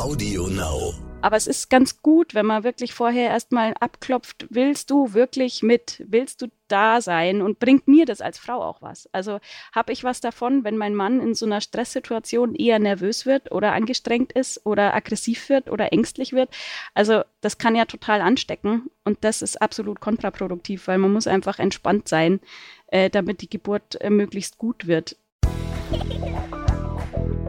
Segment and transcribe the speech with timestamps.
[0.00, 0.94] Audio Now.
[1.20, 6.02] Aber es ist ganz gut, wenn man wirklich vorher erstmal abklopft, willst du wirklich mit,
[6.08, 9.10] willst du da sein und bringt mir das als Frau auch was?
[9.12, 9.40] Also
[9.74, 13.72] habe ich was davon, wenn mein Mann in so einer Stresssituation eher nervös wird oder
[13.72, 16.48] angestrengt ist oder aggressiv wird oder ängstlich wird?
[16.94, 21.58] Also das kann ja total anstecken und das ist absolut kontraproduktiv, weil man muss einfach
[21.58, 22.40] entspannt sein,
[22.86, 25.16] äh, damit die Geburt äh, möglichst gut wird.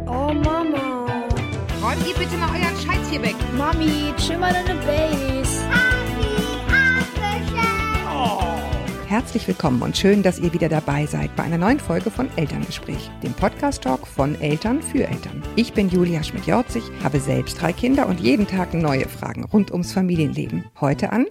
[0.05, 0.80] Oh Mama.
[1.81, 3.35] Räumt ihr bitte mal euren Scheiß hier weg.
[3.57, 5.61] Mami, chill mal deine Base.
[9.07, 13.09] Herzlich willkommen und schön, dass ihr wieder dabei seid bei einer neuen Folge von Elterngespräch,
[13.23, 15.41] dem Podcast-Talk von Eltern für Eltern.
[15.55, 19.91] Ich bin Julia Schmidt-Jorzig, habe selbst drei Kinder und jeden Tag neue Fragen rund ums
[19.91, 20.65] Familienleben.
[20.79, 21.25] Heute an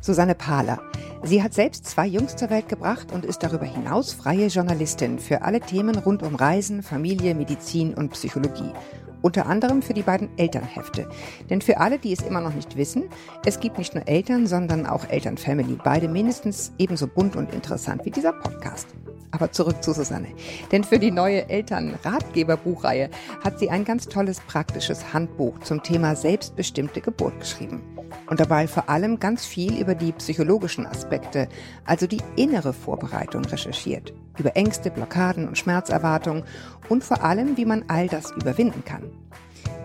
[0.00, 0.78] Susanne Pahler.
[1.24, 5.42] Sie hat selbst zwei Jungs zur Welt gebracht und ist darüber hinaus freie Journalistin für
[5.42, 8.72] alle Themen rund um Reisen, Familie, Medizin und Psychologie.
[9.22, 11.08] Unter anderem für die beiden Elternhefte.
[11.48, 13.04] Denn für alle, die es immer noch nicht wissen,
[13.46, 15.78] es gibt nicht nur Eltern, sondern auch Elternfamily.
[15.82, 18.88] Beide mindestens ebenso bunt und interessant wie dieser Podcast.
[19.30, 20.28] Aber zurück zu Susanne.
[20.72, 23.08] Denn für die neue Elternratgeberbuchreihe
[23.42, 27.91] hat sie ein ganz tolles praktisches Handbuch zum Thema selbstbestimmte Geburt geschrieben.
[28.28, 31.48] Und dabei vor allem ganz viel über die psychologischen Aspekte,
[31.84, 34.12] also die innere Vorbereitung recherchiert.
[34.38, 36.44] Über Ängste, Blockaden und Schmerzerwartungen
[36.88, 39.10] und vor allem, wie man all das überwinden kann.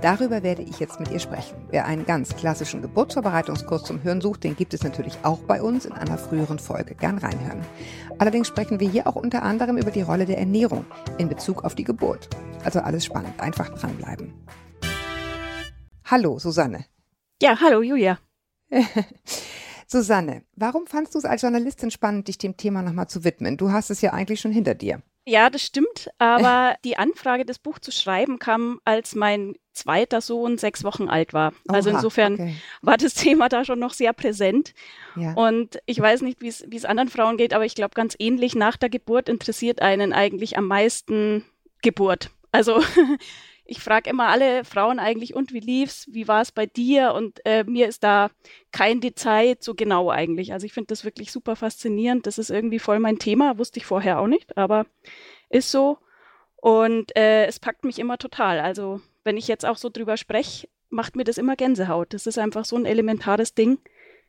[0.02, 1.56] Darüber werde ich jetzt mit ihr sprechen.
[1.72, 5.86] Wer einen ganz klassischen Geburtsvorbereitungskurs zum Hören sucht, den gibt es natürlich auch bei uns
[5.86, 6.94] in einer früheren Folge.
[6.94, 7.62] Gern reinhören.
[8.20, 10.86] Allerdings sprechen wir hier auch unter anderem über die Rolle der Ernährung
[11.18, 12.30] in Bezug auf die Geburt.
[12.64, 13.40] Also alles spannend.
[13.40, 14.34] Einfach dranbleiben.
[16.06, 16.86] Hallo, Susanne.
[17.42, 18.18] Ja, hallo Julia.
[19.88, 23.58] Susanne, warum fandst du es als Journalistin spannend, dich dem Thema nochmal zu widmen?
[23.58, 25.02] Du hast es ja eigentlich schon hinter dir.
[25.26, 26.10] Ja, das stimmt.
[26.18, 31.34] Aber die Anfrage, das Buch zu schreiben, kam, als mein zweiter Sohn sechs Wochen alt
[31.34, 31.54] war.
[31.68, 32.56] Also Oha, insofern okay.
[32.82, 34.74] war das Thema da schon noch sehr präsent.
[35.16, 35.34] Ja.
[35.34, 38.16] Und ich weiß nicht, wie es wie es anderen Frauen geht, aber ich glaube, ganz
[38.18, 41.46] ähnlich nach der Geburt interessiert einen eigentlich am meisten
[41.84, 42.32] Geburt.
[42.52, 42.82] Also
[43.68, 46.08] ich frage immer alle Frauen eigentlich, und wie lief's?
[46.12, 47.14] Wie war es bei dir?
[47.14, 48.30] Und äh, mir ist da
[48.72, 50.54] kein Detail so genau eigentlich.
[50.54, 52.26] Also ich finde das wirklich super faszinierend.
[52.26, 53.58] Das ist irgendwie voll mein Thema.
[53.58, 54.86] Wusste ich vorher auch nicht, aber
[55.50, 55.98] ist so.
[56.56, 58.60] Und äh, es packt mich immer total.
[58.60, 62.14] Also wenn ich jetzt auch so drüber spreche, macht mir das immer Gänsehaut.
[62.14, 63.80] Das ist einfach so ein elementares Ding.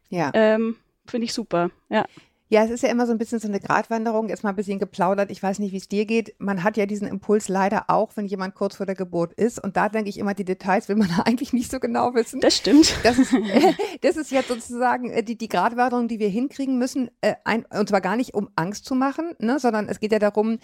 [0.08, 0.30] Ja.
[0.34, 1.70] Ähm, finde ich super.
[1.88, 2.06] Ja.
[2.50, 4.78] Ja, es ist ja immer so ein bisschen so eine Gratwanderung, jetzt mal ein bisschen
[4.78, 5.30] geplaudert.
[5.30, 6.34] Ich weiß nicht, wie es dir geht.
[6.38, 9.62] Man hat ja diesen Impuls leider auch, wenn jemand kurz vor der Geburt ist.
[9.62, 12.40] Und da denke ich immer, die Details will man eigentlich nicht so genau wissen.
[12.40, 12.94] Das stimmt.
[13.02, 13.34] Das ist,
[14.00, 17.10] das ist jetzt sozusagen äh, die, die Gratwanderung, die wir hinkriegen müssen.
[17.20, 20.18] Äh, ein, und zwar gar nicht, um Angst zu machen, ne, sondern es geht ja
[20.18, 20.58] darum,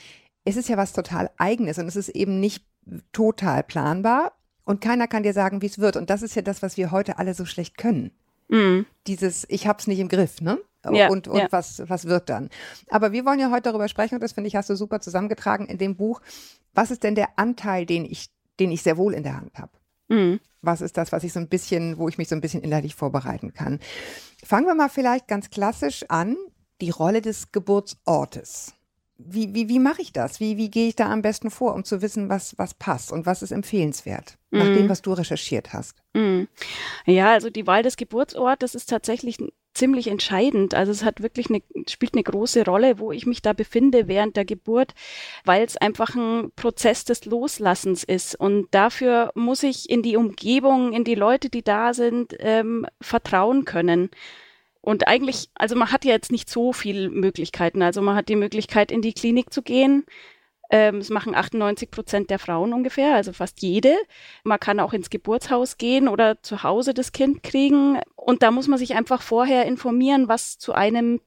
[0.47, 2.65] es ist ja was total Eigenes und es ist eben nicht
[3.13, 4.33] total planbar.
[4.65, 5.97] Und keiner kann dir sagen, wie es wird.
[5.97, 8.11] Und das ist ja das, was wir heute alle so schlecht können.
[8.49, 8.87] Mhm.
[9.07, 10.59] Dieses, ich hab's nicht im Griff, ne?
[10.91, 11.47] Ja, und und ja.
[11.51, 12.51] was, was wird dann?
[12.91, 15.67] Aber wir wollen ja heute darüber sprechen, und das finde ich, hast du super zusammengetragen
[15.67, 16.21] in dem Buch.
[16.75, 18.29] Was ist denn der Anteil, den ich,
[18.61, 19.73] den ich sehr wohl in der Hand habe?
[20.09, 20.41] Mhm.
[20.61, 22.95] Was ist das, was ich so ein bisschen, wo ich mich so ein bisschen innerlich
[22.95, 23.81] vorbereiten kann?
[24.45, 26.37] Fangen wir mal vielleicht ganz klassisch an,
[26.81, 28.75] die Rolle des Geburtsortes.
[29.17, 30.41] Wie, wie, wie mache ich das?
[30.41, 33.27] Wie, wie gehe ich da am besten vor, um zu wissen, was, was passt und
[33.27, 36.03] was ist empfehlenswert, nach dem, was du recherchiert hast?
[36.15, 36.49] Mhm.
[37.07, 39.39] Ja, also die Wahl des Geburtsortes ist tatsächlich
[39.75, 40.75] ziemlich entscheidend.
[40.75, 44.37] Also es hat wirklich eine, spielt eine große Rolle, wo ich mich da befinde während
[44.37, 44.95] der Geburt,
[45.45, 48.37] weil es einfach ein Prozess des Loslassens ist.
[48.37, 53.65] Und dafür muss ich in die Umgebung, in die Leute, die da sind, ähm, vertrauen
[53.65, 54.11] können.
[54.85, 57.81] Und eigentlich, also man hat ja jetzt nicht so viele Möglichkeiten.
[57.81, 60.05] Also man hat die Möglichkeit, in die Klinik zu gehen.
[60.71, 63.97] Ähm, das machen 98 Prozent der Frauen ungefähr, also fast jede.
[64.43, 67.99] Man kann auch ins Geburtshaus gehen oder zu Hause das Kind kriegen.
[68.15, 71.23] Und da muss man sich einfach vorher informieren, was zu einem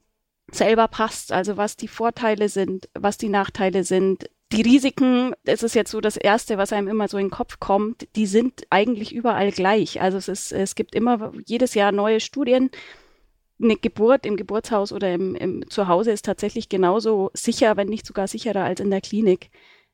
[0.51, 1.31] selber passt.
[1.31, 4.29] Also was die Vorteile sind, was die Nachteile sind.
[4.51, 7.59] Die Risiken, das ist jetzt so das Erste, was einem immer so in den Kopf
[7.59, 9.99] kommt, die sind eigentlich überall gleich.
[9.99, 12.69] Also es, ist, es gibt immer jedes Jahr neue Studien,
[13.61, 18.27] eine Geburt im Geburtshaus oder im, im Zuhause ist tatsächlich genauso sicher, wenn nicht sogar
[18.27, 19.49] sicherer als in der Klinik.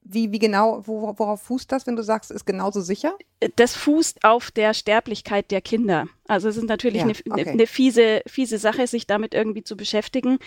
[0.06, 3.16] Wie, wie genau, wo, worauf fußt das, wenn du sagst, ist genauso sicher?
[3.56, 6.08] Das fußt auf der Sterblichkeit der Kinder.
[6.28, 7.50] Also es ist natürlich Ja, eine, okay.
[7.50, 10.40] eine fiese, fiese Sache, sich damit irgendwie zu beschäftigen.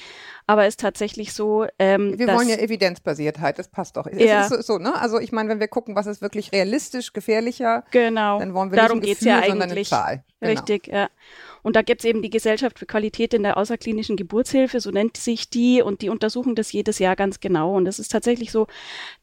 [0.46, 4.06] Aber es ist tatsächlich so, ähm, Wir wollen ja Evidenzbasiertheit, das passt doch.
[4.06, 4.46] Es Ja.
[4.46, 4.94] ist so, ne?
[5.00, 8.76] Also ich meine, wenn wir gucken, was ist wirklich realistisch, gefährlicher, genau, dann wollen wir
[8.76, 9.82] darum nicht ein Gefühl, ja sondern eine.
[9.84, 10.22] Zahl.
[10.40, 10.52] Genau.
[10.52, 11.08] Richtig, ja.
[11.66, 15.16] Und da gibt es eben die Gesellschaft für Qualität in der außerklinischen Geburtshilfe, so nennt
[15.16, 17.74] sich die, und die untersuchen das jedes Jahr ganz genau.
[17.74, 18.68] Und das ist tatsächlich so,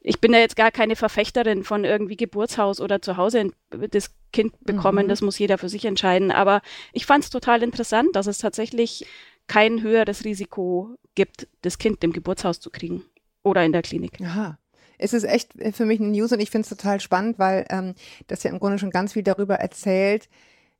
[0.02, 4.52] ich bin ja jetzt gar keine Verfechterin von irgendwie Geburtshaus oder zu Hause das Kind
[4.60, 5.08] bekommen, mhm.
[5.08, 6.30] das muss jeder für sich entscheiden.
[6.30, 6.60] Aber
[6.92, 9.06] ich fand es total interessant, dass es tatsächlich
[9.46, 13.04] kein höheres Risiko gibt, das Kind im Geburtshaus zu kriegen
[13.42, 14.20] oder in der Klinik.
[14.20, 14.58] Aha.
[14.98, 17.94] Es ist echt für mich eine News und ich finde es total spannend, weil ähm,
[18.26, 20.28] das ja im Grunde schon ganz viel darüber erzählt,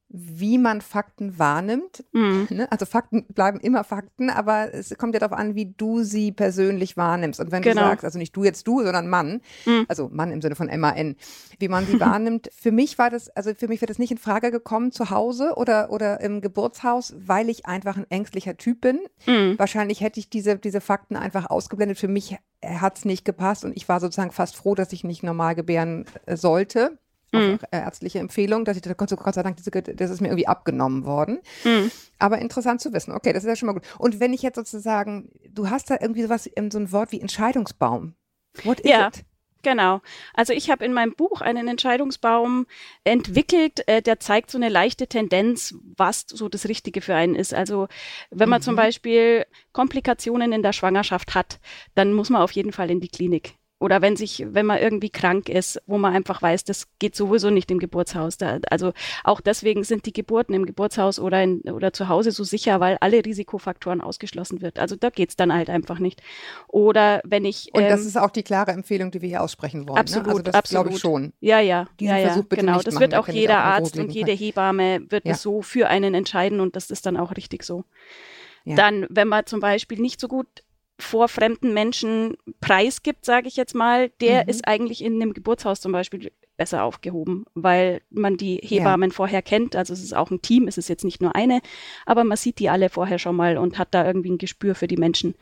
[0.09, 2.05] wie man Fakten wahrnimmt.
[2.13, 2.47] Mhm.
[2.51, 2.71] Ne?
[2.71, 6.97] Also Fakten bleiben immer Fakten, aber es kommt ja darauf an, wie du sie persönlich
[6.97, 7.41] wahrnimmst.
[7.41, 7.83] Und wenn genau.
[7.83, 9.87] du sagst, also nicht du jetzt du, sondern Mann, mhm.
[9.89, 11.17] also Mann im Sinne von M-A-N,
[11.59, 12.49] wie man sie wahrnimmt.
[12.57, 15.55] Für mich war das, also für mich wird das nicht in Frage gekommen zu Hause
[15.57, 19.01] oder, oder im Geburtshaus, weil ich einfach ein ängstlicher Typ bin.
[19.27, 19.59] Mhm.
[19.59, 21.99] Wahrscheinlich hätte ich diese, diese Fakten einfach ausgeblendet.
[21.99, 25.23] Für mich hat es nicht gepasst und ich war sozusagen fast froh, dass ich nicht
[25.23, 26.99] normal gebären äh, sollte
[27.35, 27.59] mhm.
[27.71, 31.05] Ärztliche Empfehlung, dass ich dachte, Gott, Gott sei Dank, diese, das ist mir irgendwie abgenommen
[31.05, 31.41] worden.
[31.65, 31.91] Mhm.
[32.19, 33.13] Aber interessant zu wissen.
[33.13, 33.85] Okay, das ist ja schon mal gut.
[33.99, 37.21] Und wenn ich jetzt sozusagen, du hast da irgendwie sowas, ähm, so ein Wort wie
[37.21, 38.15] Entscheidungsbaum.
[38.65, 39.09] What is ja.
[39.09, 39.25] it?
[39.65, 40.03] Genau.
[40.35, 42.67] Also ich habe in meinem Buch einen Entscheidungsbaum
[43.03, 47.55] entwickelt, äh, der zeigt so eine leichte Tendenz, was so das Richtige für einen ist.
[47.55, 47.89] Also
[48.31, 48.65] wenn man mhm.
[48.65, 51.59] zum Beispiel Komplikationen in der Schwangerschaft hat,
[51.95, 53.55] dann muss man auf jeden Fall in die Klinik.
[53.81, 57.51] Oder wenn sich, wenn man irgendwie krank ist, wo man einfach weiß, das geht sowieso
[57.51, 58.39] nicht im Geburtshaus.
[58.39, 58.93] Da, also
[59.25, 62.97] auch deswegen sind die Geburten im Geburtshaus oder, in, oder zu Hause so sicher, weil
[63.01, 64.79] alle Risikofaktoren ausgeschlossen wird.
[64.79, 66.23] Also da geht's dann halt einfach nicht.
[66.69, 67.71] Oder wenn ich.
[67.75, 69.99] Und ähm, das ist auch die klare Empfehlung, die wir hier aussprechen wollen.
[69.99, 70.33] Absolut, ne?
[70.33, 70.85] also das absolut.
[70.85, 71.33] glaube ich schon.
[71.41, 71.87] Ja, ja.
[71.99, 72.29] Diesen ja, ja.
[72.29, 72.81] Versuch bitte genau.
[72.81, 75.33] das machen, wird auch jeder auch Arzt und jede Hebamme wird ja.
[75.33, 77.85] es so für einen entscheiden und das ist dann auch richtig so.
[78.65, 78.77] Ja.
[78.77, 80.47] Dann, wenn man zum Beispiel nicht so gut
[80.99, 84.51] vor fremden Menschen preisgibt, sage ich jetzt mal, der mhm.
[84.51, 89.15] ist eigentlich in einem Geburtshaus zum Beispiel besser aufgehoben, weil man die Hebammen ja.
[89.15, 89.75] vorher kennt.
[89.75, 91.61] Also es ist auch ein Team, es ist jetzt nicht nur eine,
[92.07, 94.87] aber man sieht die alle vorher schon mal und hat da irgendwie ein Gespür für
[94.87, 95.35] die Menschen.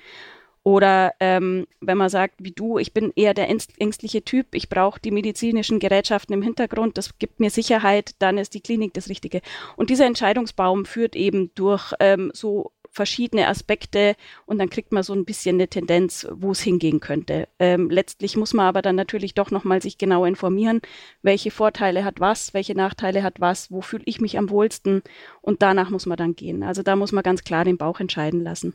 [0.64, 5.00] Oder ähm, wenn man sagt, wie du, ich bin eher der ängstliche Typ, ich brauche
[5.00, 9.40] die medizinischen Gerätschaften im Hintergrund, das gibt mir Sicherheit, dann ist die Klinik das Richtige.
[9.76, 14.14] Und dieser Entscheidungsbaum führt eben durch ähm, so verschiedene Aspekte
[14.46, 17.48] und dann kriegt man so ein bisschen eine Tendenz, wo es hingehen könnte.
[17.58, 20.80] Ähm, letztlich muss man aber dann natürlich doch nochmal sich genau informieren,
[21.22, 25.02] welche Vorteile hat was, welche Nachteile hat was, wo fühle ich mich am wohlsten
[25.40, 26.62] und danach muss man dann gehen.
[26.62, 28.74] Also da muss man ganz klar den Bauch entscheiden lassen.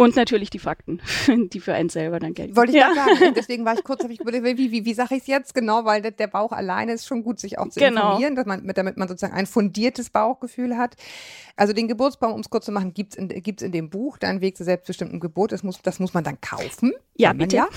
[0.00, 1.02] Und natürlich die Fakten,
[1.52, 2.56] die für einen selber dann gelten.
[2.56, 2.94] Wollte ich ja.
[2.94, 3.34] sagen.
[3.36, 5.84] Deswegen war ich kurz, habe ich überlegt, wie, wie, wie sage ich es jetzt genau,
[5.84, 8.12] weil der Bauch alleine ist schon gut, sich auch zu genau.
[8.12, 10.96] informieren, dass man, damit man sozusagen ein fundiertes Bauchgefühl hat.
[11.54, 14.16] Also den Geburtsbaum, um es kurz zu machen, gibt es in, gibt's in dem Buch,
[14.16, 15.52] Dein Weg zur selbstbestimmten Geburt.
[15.52, 16.94] Das muss, das muss man dann kaufen.
[17.16, 17.56] Ja, bitte.
[17.56, 17.68] Ja.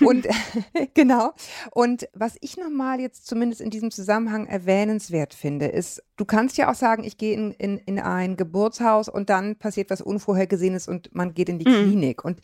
[0.00, 0.26] Und
[0.94, 1.32] genau.
[1.70, 6.68] Und was ich nochmal jetzt zumindest in diesem Zusammenhang erwähnenswert finde, ist, du kannst ja
[6.68, 11.14] auch sagen, ich gehe in, in, in ein Geburtshaus und dann passiert was Unvorhergesehenes und
[11.14, 11.67] man geht in die.
[11.72, 12.24] Klinik.
[12.24, 12.40] Und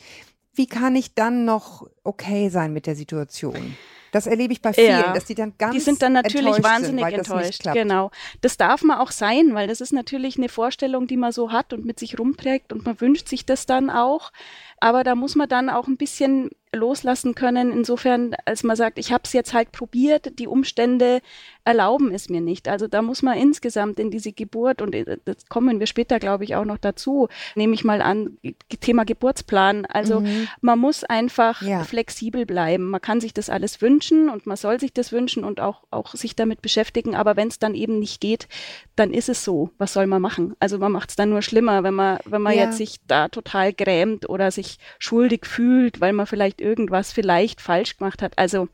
[0.53, 3.75] wie kann ich dann noch okay sein mit der Situation?
[4.15, 7.03] Das erlebe ich bei vielen, ja, dass die dann ganz Die sind dann natürlich wahnsinnig
[7.03, 7.63] sind, enttäuscht.
[7.73, 8.11] Genau.
[8.39, 11.73] Das darf man auch sein, weil das ist natürlich eine Vorstellung, die man so hat
[11.73, 14.31] und mit sich rumträgt und man wünscht sich das dann auch.
[14.79, 19.11] Aber da muss man dann auch ein bisschen loslassen können, insofern, als man sagt, ich
[19.11, 21.21] habe es jetzt halt probiert, die Umstände
[21.63, 22.67] erlauben es mir nicht.
[22.67, 26.43] Also da muss man insgesamt in diese Geburt, und äh, das kommen wir später, glaube
[26.43, 28.37] ich, auch noch dazu, nehme ich mal an,
[28.79, 29.85] Thema Geburtsplan.
[29.85, 30.47] Also mhm.
[30.61, 31.83] man muss einfach ja.
[31.83, 32.89] flexibel bleiben.
[32.89, 36.13] Man kann sich das alles wünschen und man soll sich das wünschen und auch, auch
[36.13, 38.47] sich damit beschäftigen, aber wenn es dann eben nicht geht,
[38.95, 39.71] dann ist es so.
[39.77, 40.55] Was soll man machen?
[40.59, 42.65] Also man macht es dann nur schlimmer, wenn man, wenn man ja.
[42.65, 47.97] jetzt sich da total grämt oder sich schuldig fühlt, weil man vielleicht irgendwas vielleicht falsch
[47.97, 48.37] gemacht hat.
[48.37, 48.67] Also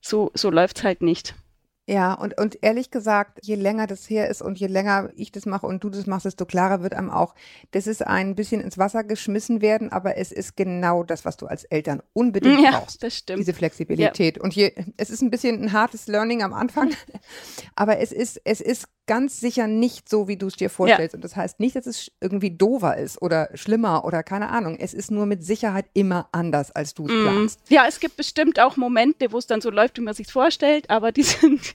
[0.00, 1.34] so, so läuft es halt nicht.
[1.88, 5.46] Ja, und, und ehrlich gesagt, je länger das her ist und je länger ich das
[5.46, 7.34] mache und du das machst, desto klarer wird einem auch,
[7.72, 11.46] das ist ein bisschen ins Wasser geschmissen werden, aber es ist genau das, was du
[11.46, 13.02] als Eltern unbedingt ja, brauchst.
[13.02, 13.40] Das stimmt.
[13.40, 14.36] Diese Flexibilität.
[14.36, 14.42] Ja.
[14.44, 16.90] Und je, es ist ein bisschen ein hartes Learning am Anfang,
[17.74, 21.14] aber es ist, es ist ganz sicher nicht so, wie du es dir vorstellst.
[21.14, 21.16] Ja.
[21.16, 24.76] Und das heißt nicht, dass es irgendwie dover ist oder schlimmer oder keine Ahnung.
[24.78, 27.22] Es ist nur mit Sicherheit immer anders, als du es mm.
[27.22, 27.60] planst.
[27.68, 30.88] Ja, es gibt bestimmt auch Momente, wo es dann so läuft, wie man sich vorstellt,
[30.88, 31.71] aber die sind,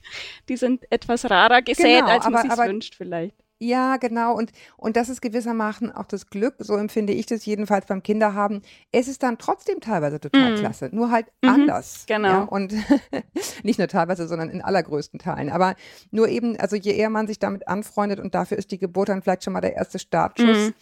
[0.48, 3.34] die sind etwas rarer gesät, genau, als man sich wünscht vielleicht.
[3.60, 4.36] Ja, genau.
[4.36, 8.62] Und, und das ist gewissermaßen auch das Glück, so empfinde ich das jedenfalls beim Kinderhaben.
[8.92, 10.56] Es ist dann trotzdem teilweise total mm.
[10.56, 12.04] klasse, nur halt mhm, anders.
[12.06, 12.28] Genau.
[12.28, 12.42] Ja?
[12.42, 12.72] Und
[13.64, 15.50] nicht nur teilweise, sondern in allergrößten Teilen.
[15.50, 15.74] Aber
[16.12, 19.22] nur eben, also je eher man sich damit anfreundet und dafür ist die Geburt dann
[19.22, 20.68] vielleicht schon mal der erste Startschuss.
[20.68, 20.74] Mm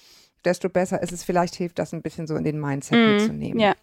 [0.44, 1.24] desto besser ist es.
[1.24, 3.60] Vielleicht hilft das ein bisschen so in den Mindset Mhm, mitzunehmen.
[3.60, 3.74] ja.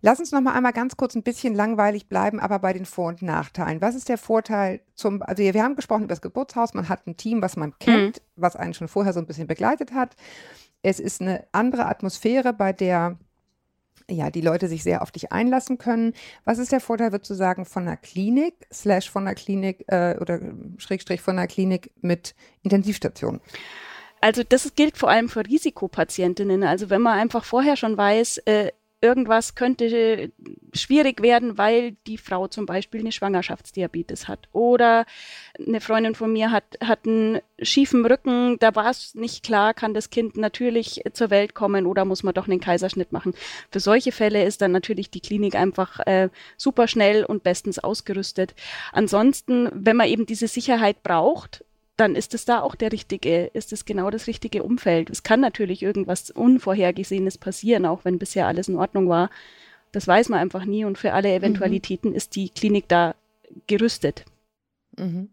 [0.00, 3.08] Lass uns noch mal einmal ganz kurz ein bisschen langweilig bleiben, aber bei den Vor-
[3.08, 3.80] und Nachteilen.
[3.80, 7.16] Was ist der Vorteil zum, also wir haben gesprochen über das Geburtshaus, man hat ein
[7.16, 10.14] Team, was man kennt, was einen schon vorher so ein bisschen begleitet hat.
[10.82, 13.18] Es ist eine andere Atmosphäre, bei der
[14.10, 16.12] ja, die Leute sich sehr auf dich einlassen können.
[16.44, 20.18] Was ist der Vorteil, würdest du sagen, von einer Klinik, slash von einer Klinik äh,
[20.20, 20.40] oder
[20.76, 23.40] Schrägstrich von einer Klinik mit Intensivstation?
[24.24, 26.62] Also das gilt vor allem für Risikopatientinnen.
[26.62, 28.70] Also wenn man einfach vorher schon weiß, äh,
[29.02, 30.30] irgendwas könnte äh,
[30.72, 34.48] schwierig werden, weil die Frau zum Beispiel eine Schwangerschaftsdiabetes hat.
[34.52, 35.04] Oder
[35.58, 39.92] eine Freundin von mir hat, hat einen schiefen Rücken, da war es nicht klar, kann
[39.92, 43.34] das Kind natürlich zur Welt kommen oder muss man doch einen Kaiserschnitt machen.
[43.70, 48.54] Für solche Fälle ist dann natürlich die Klinik einfach äh, super schnell und bestens ausgerüstet.
[48.90, 51.62] Ansonsten, wenn man eben diese Sicherheit braucht,
[51.96, 55.10] dann ist es da auch der richtige, ist es genau das richtige Umfeld.
[55.10, 59.30] Es kann natürlich irgendwas Unvorhergesehenes passieren, auch wenn bisher alles in Ordnung war.
[59.92, 63.14] Das weiß man einfach nie und für alle Eventualitäten ist die Klinik da
[63.68, 64.24] gerüstet.
[64.96, 65.28] Mhm.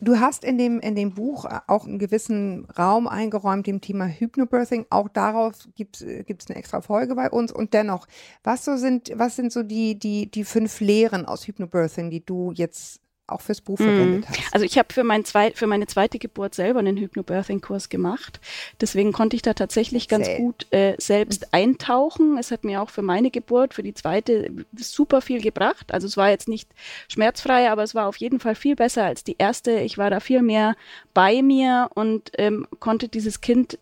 [0.00, 4.86] Du hast in dem, in dem Buch auch einen gewissen Raum eingeräumt, dem Thema Hypnobirthing.
[4.90, 7.50] Auch darauf gibt es eine extra Folge bei uns.
[7.50, 8.06] Und dennoch,
[8.44, 12.52] was so sind, was sind so die, die, die fünf Lehren aus Hypnobirthing, die du
[12.52, 14.38] jetzt auch fürs Buch verwendet hast?
[14.52, 18.40] Also ich habe für, mein zwei, für meine zweite Geburt selber einen Hypnobirthing-Kurs gemacht.
[18.80, 20.42] Deswegen konnte ich da tatsächlich ganz Erzähl.
[20.44, 22.38] gut äh, selbst eintauchen.
[22.38, 25.92] Es hat mir auch für meine Geburt, für die zweite, super viel gebracht.
[25.92, 26.68] Also es war jetzt nicht
[27.08, 29.72] schmerzfrei, aber es war auf jeden Fall viel besser als die erste.
[29.80, 30.76] Ich war da viel mehr
[31.14, 33.78] bei mir und ähm, konnte dieses Kind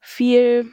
[0.00, 0.70] viel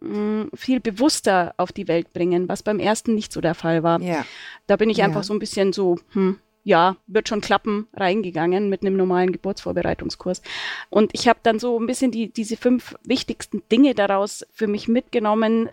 [0.00, 4.00] mh, viel bewusster auf die Welt bringen, was beim ersten nicht so der Fall war.
[4.02, 4.26] Ja.
[4.66, 5.06] Da bin ich Ja.
[5.06, 10.42] einfach so ein bisschen so, hm, ja, wird schon klappen, reingegangen mit einem normalen Geburtsvorbereitungskurs.
[10.90, 14.88] Und ich habe dann so ein bisschen die, diese fünf wichtigsten Dinge daraus für mich
[14.88, 15.68] mitgenommen,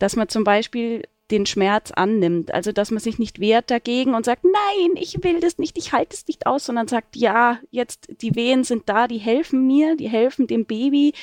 [0.00, 2.52] dass man zum Beispiel den Schmerz annimmt.
[2.52, 5.92] Also, dass man sich nicht wehrt dagegen und sagt, nein, ich will das nicht, ich
[5.92, 9.96] halte es nicht aus, sondern sagt, ja, jetzt die Wehen sind da, die helfen mir,
[9.96, 11.14] die helfen dem Baby,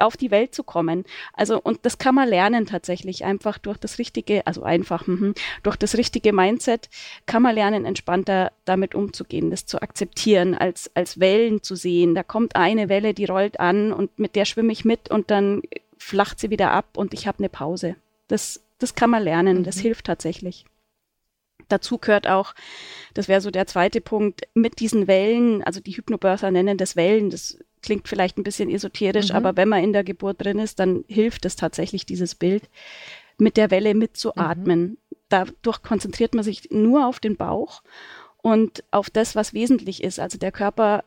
[0.00, 1.04] auf die Welt zu kommen.
[1.32, 5.76] Also, und das kann man lernen tatsächlich einfach durch das richtige, also einfach, mhm, durch
[5.76, 6.90] das richtige Mindset
[7.26, 12.14] kann man lernen, entspannter damit umzugehen, das zu akzeptieren, als, als Wellen zu sehen.
[12.14, 15.62] Da kommt eine Welle, die rollt an und mit der schwimme ich mit und dann
[15.96, 17.96] flacht sie wieder ab und ich habe eine Pause.
[18.28, 20.66] Das, das kann man lernen, das hilft tatsächlich.
[21.68, 22.54] Dazu gehört auch,
[23.14, 27.30] das wäre so der zweite Punkt, mit diesen Wellen, also die Hypnobirther nennen das Wellen,
[27.30, 29.36] das klingt vielleicht ein bisschen esoterisch, Mhm.
[29.36, 32.64] aber wenn man in der Geburt drin ist, dann hilft es tatsächlich, dieses Bild,
[33.38, 34.98] mit der Welle mitzuatmen.
[35.30, 37.82] Dadurch konzentriert man sich nur auf den Bauch
[38.42, 40.20] und auf das, was wesentlich ist.
[40.20, 41.04] Also der Körper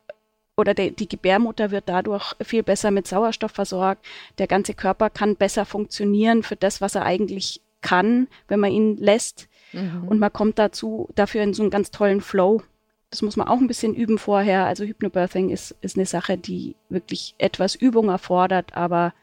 [0.57, 4.03] oder der, die Gebärmutter wird dadurch viel besser mit Sauerstoff versorgt.
[4.39, 8.98] Der ganze Körper kann besser funktionieren für das, was er eigentlich kann, wenn man ihn
[8.98, 9.48] lässt.
[9.74, 10.07] Mhm.
[10.07, 12.62] Und man kommt dazu, dafür in so einen ganz tollen Flow.
[13.10, 14.65] Das muss man auch ein bisschen üben vorher.
[14.65, 19.13] Also Hypnobirthing ist, ist eine Sache, die wirklich etwas Übung erfordert, aber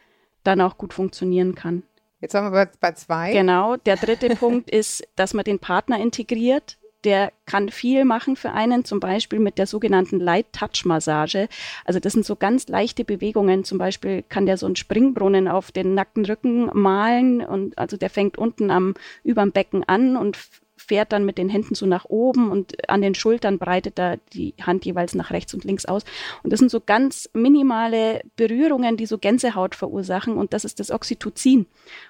[0.42, 1.82] dann auch gut funktionieren kann.
[2.20, 3.32] Jetzt sind wir bei zwei.
[3.32, 3.76] Genau.
[3.76, 6.78] Der dritte Punkt ist, dass man den Partner integriert.
[7.04, 11.48] Der kann viel machen für einen, zum Beispiel mit der sogenannten Light Touch Massage.
[11.84, 13.64] Also das sind so ganz leichte Bewegungen.
[13.64, 18.10] Zum Beispiel kann der so einen Springbrunnen auf den nackten Rücken malen und also der
[18.10, 20.38] fängt unten am überm Becken an und
[20.76, 24.54] fährt dann mit den Händen so nach oben und an den Schultern breitet er die
[24.60, 26.04] Hand jeweils nach rechts und links aus.
[26.42, 30.90] Und das sind so ganz minimale Berührungen, die so Gänsehaut verursachen und das ist das
[30.90, 31.66] Oxytocin.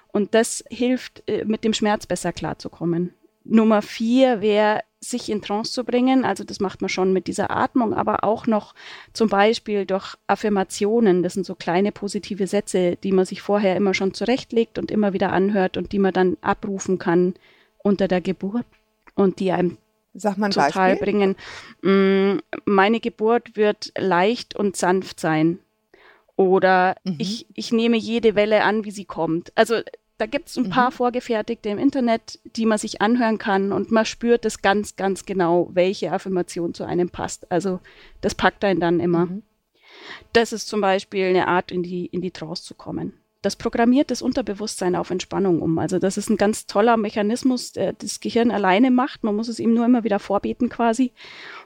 [0.07, 3.13] Und das hilft, äh, mit dem Schmerz besser klarzukommen.
[3.45, 6.25] Nummer vier wäre, sich in Trance zu bringen.
[6.25, 8.73] Also das macht man schon mit dieser Atmung, aber auch noch
[9.13, 11.21] zum Beispiel durch Affirmationen.
[11.21, 15.13] Das sind so kleine positive Sätze, die man sich vorher immer schon zurechtlegt und immer
[15.13, 17.35] wieder anhört und die man dann abrufen kann
[17.77, 18.65] unter der Geburt
[19.13, 19.77] und die einem
[20.15, 21.05] Sag mal total Beispiel.
[21.05, 21.35] bringen.
[21.83, 25.59] Mm, Meine Geburt wird leicht und sanft sein.
[26.35, 27.15] Oder Mhm.
[27.19, 29.51] ich, ich nehme jede Welle an, wie sie kommt.
[29.55, 29.75] Also
[30.17, 34.05] da gibt es ein paar vorgefertigte im Internet, die man sich anhören kann und man
[34.05, 37.51] spürt es ganz, ganz genau, welche Affirmation zu einem passt.
[37.51, 37.79] Also
[38.21, 39.25] das packt einen dann immer.
[39.25, 39.43] Mhm.
[40.33, 43.13] Das ist zum Beispiel eine Art, in die, in die Trance zu kommen.
[43.41, 45.77] Das programmiert das Unterbewusstsein auf Entspannung um.
[45.77, 49.23] Also das ist ein ganz toller Mechanismus, der das Gehirn alleine macht.
[49.23, 51.11] Man muss es ihm nur immer wieder vorbeten quasi.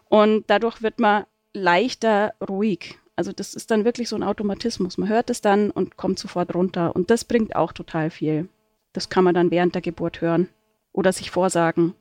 [0.10, 2.99] Und dadurch wird man leichter ruhig.
[3.20, 4.98] Also das ist dann wirklich so ein Automatismus.
[4.98, 6.96] Man hört es dann und kommt sofort runter.
[6.96, 8.48] Und das bringt auch total viel.
[8.94, 10.48] Das kann man dann während der Geburt hören
[10.94, 11.96] oder sich vorsagen.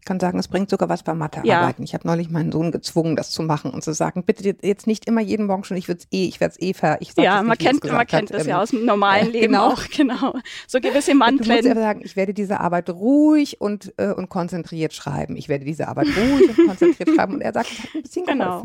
[0.00, 1.84] Ich kann sagen, es bringt sogar was bei Mathearbeiten.
[1.84, 5.06] Ich habe neulich meinen Sohn gezwungen, das zu machen und zu sagen, bitte jetzt nicht
[5.06, 7.00] immer jeden Morgen schon, ich würde es eh, ich werde es eh ver.
[7.00, 8.40] Ich Ja, man nicht, es kennt, man kennt hat.
[8.40, 9.68] das ja Ähm, aus dem normalen äh, Leben genau.
[9.68, 10.34] auch, genau.
[10.66, 11.74] So gewisse aber Manteln.
[11.74, 15.36] sagen, ich werde diese Arbeit ruhig und, äh, und konzentriert schreiben.
[15.36, 17.34] Ich werde diese Arbeit ruhig und konzentriert schreiben.
[17.36, 18.64] Und er sagt, es hat ein bisschen Genau.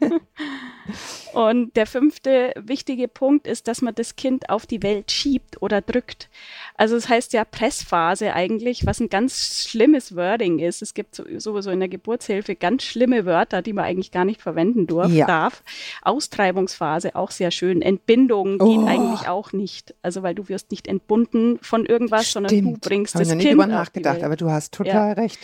[1.32, 5.80] Und der fünfte wichtige Punkt ist, dass man das Kind auf die Welt schiebt oder
[5.80, 6.28] drückt.
[6.76, 10.82] Also es heißt ja Pressphase eigentlich, was ein ganz schlimmes Wording ist.
[10.82, 14.42] Es gibt so- sowieso in der Geburtshilfe ganz schlimme Wörter, die man eigentlich gar nicht
[14.42, 15.26] verwenden durf, Ja.
[15.26, 15.62] darf.
[16.02, 17.80] Austreibungsphase auch sehr schön.
[17.80, 18.86] Entbindung geht Oh.
[18.86, 19.94] eigentlich auch nicht.
[20.02, 22.80] Also weil du wirst nicht entbunden von irgendwas, sondern du Stimmt.
[22.82, 24.24] bringst Habe das ich noch Kind drüber auf die nachgedacht, Welt.
[24.24, 25.38] aber du hast total recht.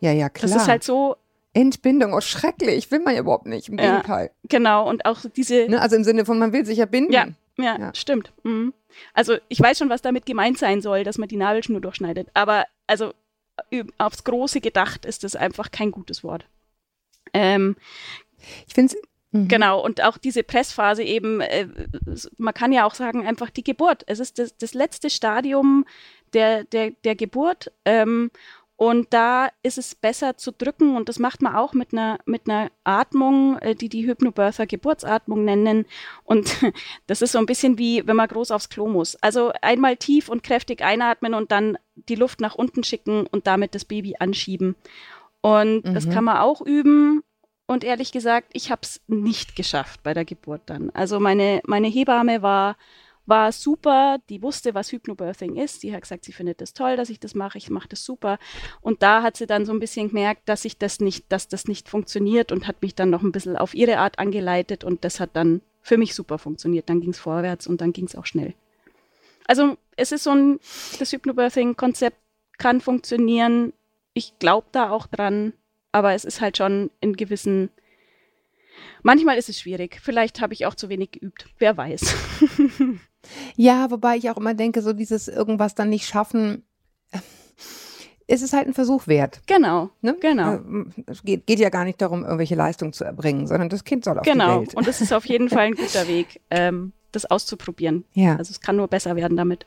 [0.00, 0.50] Ja, ja, klar.
[0.50, 1.14] Das ist halt so,
[1.54, 3.90] Entbindung, oh schrecklich, will man ja überhaupt nicht, im Ja.
[3.96, 4.30] Gegenteil.
[4.48, 5.80] genau, und auch diese Ne?
[5.80, 7.12] Also im Sinne von, man will sich ja binden.
[7.12, 7.26] Ja,
[7.58, 7.94] ja, Ja.
[7.94, 8.32] stimmt.
[8.42, 8.72] Mhm.
[9.14, 12.28] Also ich weiß schon, was damit gemeint sein soll, dass man die Nabelschnur durchschneidet.
[12.34, 13.12] Aber also
[13.98, 16.46] aufs Große gedacht ist das einfach kein gutes Wort.
[17.34, 17.76] Ähm,
[18.66, 19.02] Ich finde es.
[19.48, 21.66] Genau, und auch diese Pressphase eben, äh,
[22.36, 24.02] man kann ja auch sagen, einfach die Geburt.
[24.06, 25.86] Es ist das, das letzte Stadium
[26.34, 27.72] der, der, der Geburt.
[27.86, 28.30] Ähm,
[28.82, 32.48] und da ist es besser zu drücken und das macht man auch mit einer, mit
[32.50, 35.86] einer Atmung, äh, die die Hypnobirther Geburtsatmung nennen.
[36.24, 36.52] Und
[37.06, 39.14] das ist so ein bisschen wie, wenn man groß aufs Klo muss.
[39.22, 43.76] Also einmal tief und kräftig einatmen und dann die Luft nach unten schicken und damit
[43.76, 44.74] das Baby anschieben.
[45.42, 46.10] Und das Mhm.
[46.10, 47.22] kann man auch üben.
[47.68, 50.90] Und ehrlich gesagt, ich habe es nicht geschafft bei der Geburt dann.
[50.90, 52.76] Also meine, meine Hebamme war,
[53.26, 55.82] war super, die wusste, was Hypnobirthing ist.
[55.82, 58.38] Die hat gesagt, sie findet das toll, dass ich das mache, ich mache das super.
[58.80, 61.68] Und da hat sie dann so ein bisschen gemerkt, dass ich das nicht, dass das
[61.68, 65.20] nicht funktioniert und hat mich dann noch ein bisschen auf ihre Art angeleitet und das
[65.20, 66.88] hat dann für mich super funktioniert.
[66.88, 68.54] Dann ging es vorwärts und dann ging es auch schnell.
[69.46, 70.60] Also es ist so ein,
[70.98, 72.16] das Hypnobirthing-Konzept
[72.58, 73.72] kann funktionieren.
[74.14, 75.52] Ich glaube da auch dran,
[75.90, 77.70] aber es ist halt schon in gewissen.
[79.02, 80.00] Manchmal ist es schwierig.
[80.02, 81.46] Vielleicht habe ich auch zu wenig geübt.
[81.58, 82.14] Wer weiß.
[83.56, 86.64] Ja, wobei ich auch immer denke, so dieses irgendwas dann nicht schaffen,
[87.12, 87.18] äh,
[88.26, 89.40] es ist halt ein Versuch wert.
[89.46, 89.90] genau.
[90.00, 90.16] Ne?
[90.20, 90.54] Genau.
[90.54, 94.04] Äh, Es geht, geht ja gar nicht darum, irgendwelche Leistungen zu erbringen, sondern das Kind
[94.04, 94.60] soll auf die Genau.
[94.60, 94.74] Welt.
[94.74, 98.04] Und es ist auf jeden Fall ein guter Weg, ähm, das auszuprobieren.
[98.14, 98.36] ja.
[98.36, 99.66] Also es kann nur besser werden damit.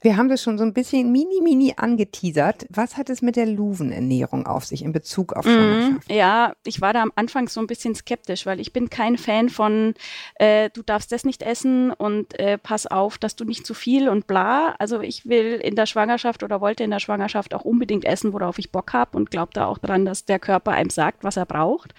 [0.00, 2.66] Wir haben das schon so ein bisschen mini, mini angeteasert.
[2.70, 5.50] Was hat es mit der Luvenernährung auf sich in Bezug auf Mhm.
[5.50, 6.10] Schwangerschaft?
[6.12, 9.48] Ja, ich war da am Anfang so ein bisschen skeptisch, weil ich bin kein Fan
[9.48, 9.94] von,
[10.36, 14.08] äh, du darfst das nicht essen und äh, pass auf, dass du nicht zu viel
[14.08, 14.74] und bla.
[14.78, 18.58] Also ich will in der Schwangerschaft oder wollte in der Schwangerschaft auch unbedingt essen, worauf
[18.58, 21.46] ich Bock habe und glaube da auch dran, dass der Körper einem sagt, was er
[21.46, 21.94] braucht.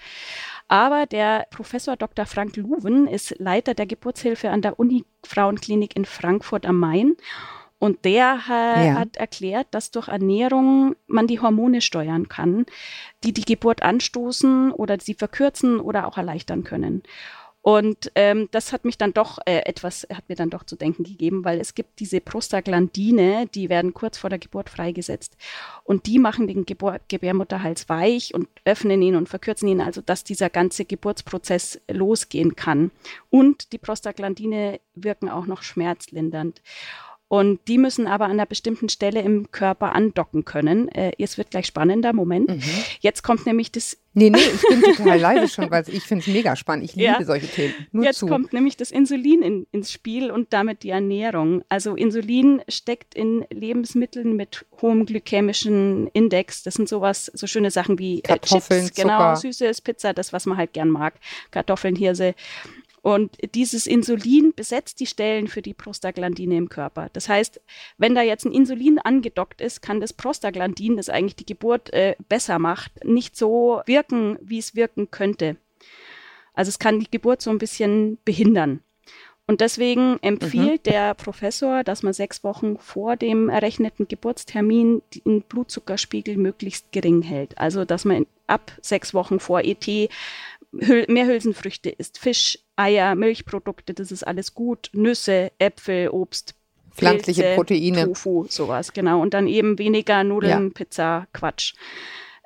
[0.68, 2.26] Aber der Professor Dr.
[2.26, 7.16] Frank Luven ist Leiter der Geburtshilfe an der Uni-Frauenklinik in Frankfurt am Main.
[7.78, 8.94] Und der äh, Ja.
[9.00, 12.64] hat erklärt, dass durch Ernährung man die Hormone steuern kann,
[13.24, 17.02] die die Geburt anstoßen oder sie verkürzen oder auch erleichtern können.
[17.64, 21.02] Und ähm, das hat mich dann doch äh, etwas, hat mir dann doch zu denken
[21.02, 25.38] gegeben, weil es gibt diese Prostaglandine, die werden kurz vor der Geburt freigesetzt.
[25.82, 30.24] Und die machen den Gebur Gebärmutterhals weich und öffnen ihn und verkürzen ihn, also dass
[30.24, 32.90] dieser ganze Geburtsprozess losgehen kann.
[33.30, 36.60] Und die Prostaglandine wirken auch noch schmerzlindernd.
[37.28, 40.88] Und die müssen aber an einer bestimmten Stelle im Körper andocken können.
[40.88, 42.48] Äh, es wird gleich spannender, Moment.
[42.50, 42.62] Mhm.
[43.00, 46.28] Jetzt kommt nämlich das Nee, nee, ich bin total leise schon, weil ich finde es
[46.32, 46.84] mega spannend.
[46.84, 47.24] Ich liebe Ja.
[47.24, 47.74] solche Themen.
[47.90, 48.26] Nur Jetzt zu.
[48.26, 51.64] kommt nämlich das Insulin in, ins Spiel und damit die Ernährung.
[51.68, 56.62] Also Insulin steckt in Lebensmitteln mit hohem glykämischen Index.
[56.62, 59.36] Das sind sowas, so schöne Sachen wie äh, Kartoffeln, Chips, genau, Zucker.
[59.36, 61.14] süßes Pizza, das, was man halt gern mag.
[61.50, 62.34] Kartoffeln, Hirse.
[63.04, 67.10] Und dieses Insulin besetzt die Stellen für die Prostaglandine im Körper.
[67.12, 67.60] Das heißt,
[67.98, 72.16] wenn da jetzt ein Insulin angedockt ist, kann das Prostaglandin, das eigentlich die Geburt äh,
[72.30, 75.58] besser macht, nicht so wirken, wie es wirken könnte.
[76.54, 78.80] Also es kann die Geburt so ein bisschen behindern.
[79.46, 86.38] Und deswegen empfiehlt der Professor, dass man sechs Wochen vor dem errechneten Geburtstermin den Blutzuckerspiegel
[86.38, 87.58] möglichst gering hält.
[87.58, 89.86] Also dass man ab sechs Wochen vor ET
[90.72, 96.54] mehr Hülsenfrüchte isst, Fisch, Eier, Milchprodukte, das ist alles gut, Nüsse, Äpfel, Obst,
[96.90, 98.04] Pflanzliche Pilze, Proteine.
[98.06, 99.20] Tofu, sowas, genau.
[99.20, 100.70] Und dann eben weniger Nudeln, Ja.
[100.74, 101.74] Pizza, Quatsch.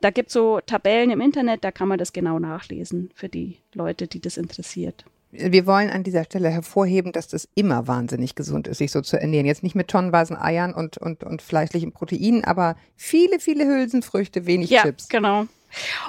[0.00, 3.58] Da gibt es so Tabellen im Internet, da kann man das genau nachlesen für die
[3.74, 5.04] Leute, die das interessiert.
[5.30, 9.20] Wir wollen an dieser Stelle hervorheben, dass das immer wahnsinnig gesund ist, sich so zu
[9.20, 9.44] ernähren.
[9.44, 14.70] Jetzt nicht mit tonnenweisen Eiern und, und, und fleischlichen Proteinen, aber viele, viele Hülsenfrüchte, wenig
[14.70, 15.08] Ja, Chips.
[15.10, 15.46] genau.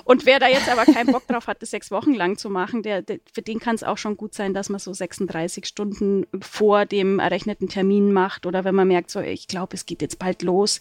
[0.04, 2.84] Und wer da jetzt aber keinen Bock drauf hat, das sechs Wochen lang zu machen,
[2.84, 6.26] der, der für den kann es auch schon gut sein, dass man so 36 Stunden
[6.41, 10.19] vor dem errechneten Termin macht oder wenn man merkt, so ich glaube, es geht jetzt
[10.19, 10.80] bald los,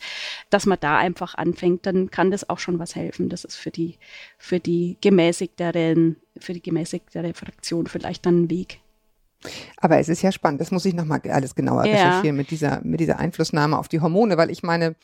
[0.51, 3.29] dass man da einfach anfängt, dann kann das auch schon was helfen.
[3.29, 3.99] Das ist für die
[4.39, 8.81] für die gemäßigteren für die gemäßigtere Fraktion vielleicht dann ein Weg.
[9.77, 11.93] Aber es ist ja spannend, das muss ich nochmal alles genauer ja.
[11.93, 14.97] recherchieren mit dieser, mit dieser Einflussnahme auf die Hormone, weil ich meine,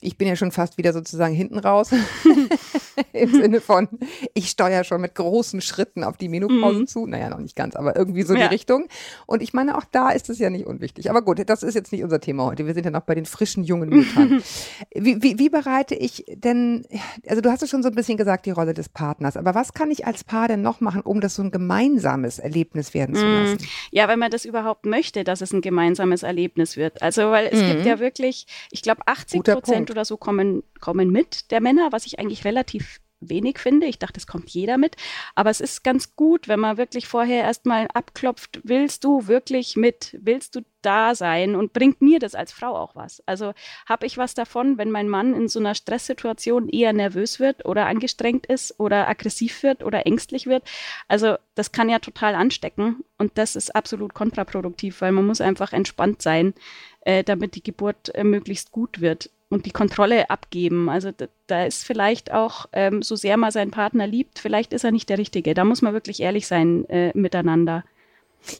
[0.00, 1.90] ich bin ja schon fast wieder sozusagen hinten raus.
[3.12, 3.88] Im Sinne von,
[4.34, 6.86] ich steuere schon mit großen Schritten auf die Menopause mhm.
[6.86, 7.06] zu.
[7.06, 8.48] Naja, noch nicht ganz, aber irgendwie so ja.
[8.48, 8.88] die Richtung.
[9.26, 11.10] Und ich meine, auch da ist es ja nicht unwichtig.
[11.10, 12.66] Aber gut, das ist jetzt nicht unser Thema heute.
[12.66, 14.42] Wir sind ja noch bei den frischen, jungen Müttern.
[14.94, 16.86] wie, wie, wie bereite ich denn,
[17.26, 19.36] also du hast es schon so ein bisschen gesagt, die Rolle des Partners.
[19.36, 22.94] Aber was kann ich als Paar denn noch machen, um das so ein gemeinsames Erlebnis
[22.94, 23.34] werden zu mhm.
[23.34, 23.58] lassen?
[23.90, 27.02] Ja, wenn man das überhaupt möchte, dass es ein gemeinsames Erlebnis wird.
[27.02, 27.68] Also, weil es mhm.
[27.68, 32.06] gibt ja wirklich, ich glaube, 80 Prozent oder so kommen, kommen mit der Männer, was
[32.06, 32.87] ich eigentlich relativ
[33.20, 33.86] wenig finde.
[33.86, 34.96] Ich dachte, es kommt jeder mit.
[35.34, 40.16] Aber es ist ganz gut, wenn man wirklich vorher erstmal abklopft, willst du wirklich mit?
[40.20, 41.56] Willst du da sein?
[41.56, 43.22] Und bringt mir das als Frau auch was?
[43.26, 43.52] Also
[43.88, 47.86] habe ich was davon, wenn mein Mann in so einer Stresssituation eher nervös wird oder
[47.86, 50.62] angestrengt ist oder aggressiv wird oder ängstlich wird?
[51.08, 55.72] Also das kann ja total anstecken und das ist absolut kontraproduktiv, weil man muss einfach
[55.72, 56.54] entspannt sein,
[57.00, 60.88] äh, damit die Geburt äh, möglichst gut wird und die Kontrolle abgeben.
[60.88, 64.84] Also da, da ist vielleicht auch, ähm, so sehr man seinen Partner liebt, vielleicht ist
[64.84, 65.54] er nicht der Richtige.
[65.54, 67.84] Da muss man wirklich ehrlich sein äh, miteinander.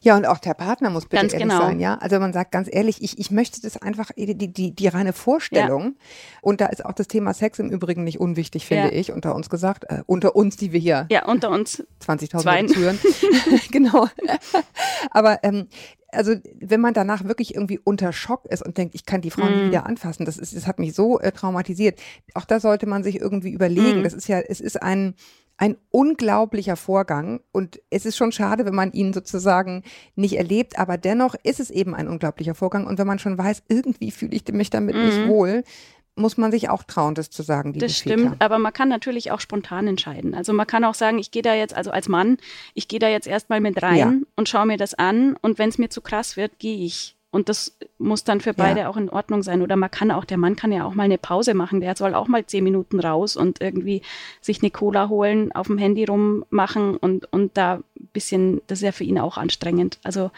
[0.03, 1.61] Ja, und auch der Partner muss bitte ganz ehrlich genau.
[1.61, 1.97] sein, ja.
[1.97, 5.83] Also man sagt ganz ehrlich, ich, ich möchte das einfach, die, die, die reine Vorstellung.
[5.83, 5.93] Ja.
[6.43, 9.01] Und da ist auch das Thema Sex im Übrigen nicht unwichtig, finde ja.
[9.01, 9.85] ich, unter uns gesagt.
[9.88, 11.07] Äh, unter uns, die wir hier.
[11.11, 11.85] Ja, unter uns.
[12.05, 12.99] 20.000 zuhören.
[13.71, 14.09] genau.
[15.11, 15.69] Aber ähm,
[16.11, 19.45] also wenn man danach wirklich irgendwie unter Schock ist und denkt, ich kann die Frau
[19.45, 19.49] mm.
[19.49, 19.69] nicht mhm.
[19.69, 22.01] wieder anfassen, das ist, das hat mich so äh, traumatisiert.
[22.35, 24.01] Auch da sollte man sich irgendwie überlegen.
[24.01, 24.05] Mm.
[24.05, 25.14] Das ist ja, es ist ein
[25.59, 29.83] ein unglaublicher Vorgang und es ist schon schade, wenn man ihn sozusagen
[30.14, 33.64] nicht erlebt, aber dennoch ist es eben ein unglaublicher Vorgang und wenn man schon weiß,
[33.68, 35.05] irgendwie fühle ich mich damit mm.
[35.05, 35.64] nicht wohl,
[36.14, 37.73] muss man sich auch trauen, das zu sagen.
[37.79, 38.37] Das stimmt, Väter.
[38.38, 40.35] aber man kann natürlich auch spontan entscheiden.
[40.35, 42.38] Also man kann auch sagen, ich gehe da jetzt, also als Mann,
[42.75, 44.12] ich gehe da jetzt erstmal mit rein ja.
[44.37, 47.16] und schaue mir das an und wenn es mir zu krass wird, gehe ich.
[47.31, 48.88] Und das muss dann für beide ja.
[48.88, 49.61] auch in Ordnung sein.
[49.61, 51.81] Oder man kann auch, der Mann kann ja auch mal eine Pause machen.
[51.81, 54.01] Der soll auch mal zehn Minuten raus und irgendwie
[54.41, 58.85] sich eine Cola holen, auf dem Handy rummachen und, und da ein bisschen, das ist
[58.85, 59.99] ja für ihn auch anstrengend.
[60.05, 60.31] Also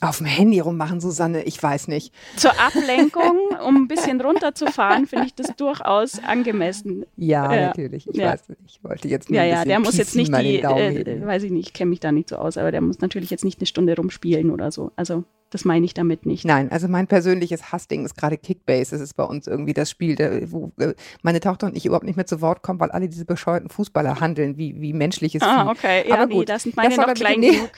[0.00, 2.12] auf dem Handy rummachen, Susanne, ich weiß nicht.
[2.36, 7.04] Zur Ablenkung, um ein bisschen runterzufahren, finde ich das durchaus angemessen.
[7.16, 7.66] Ja, ja.
[7.68, 8.08] natürlich.
[8.08, 8.32] Ich ja.
[8.32, 8.60] weiß nicht.
[8.66, 11.68] Ich wollte jetzt nur Ja, ja, der muss jetzt nicht die, äh, weiß ich nicht,
[11.68, 13.94] ich kenne mich da nicht so aus, aber der muss natürlich jetzt nicht eine Stunde
[13.94, 14.90] rumspielen oder so.
[14.96, 16.46] Also das meine ich damit nicht.
[16.46, 18.92] Nein, also mein persönliches Hassding ist gerade Kickbase.
[18.92, 20.16] Das ist bei uns irgendwie das Spiel,
[20.50, 23.26] wo äh, meine Tochter und ich überhaupt nicht mehr zu Wort kommen, weil alle diese
[23.26, 26.08] bescheuerten Fußballer handeln wie, wie menschliches Ah, okay.
[26.08, 27.70] Ja, Aber nee, gut, das sind meine das noch klein genug.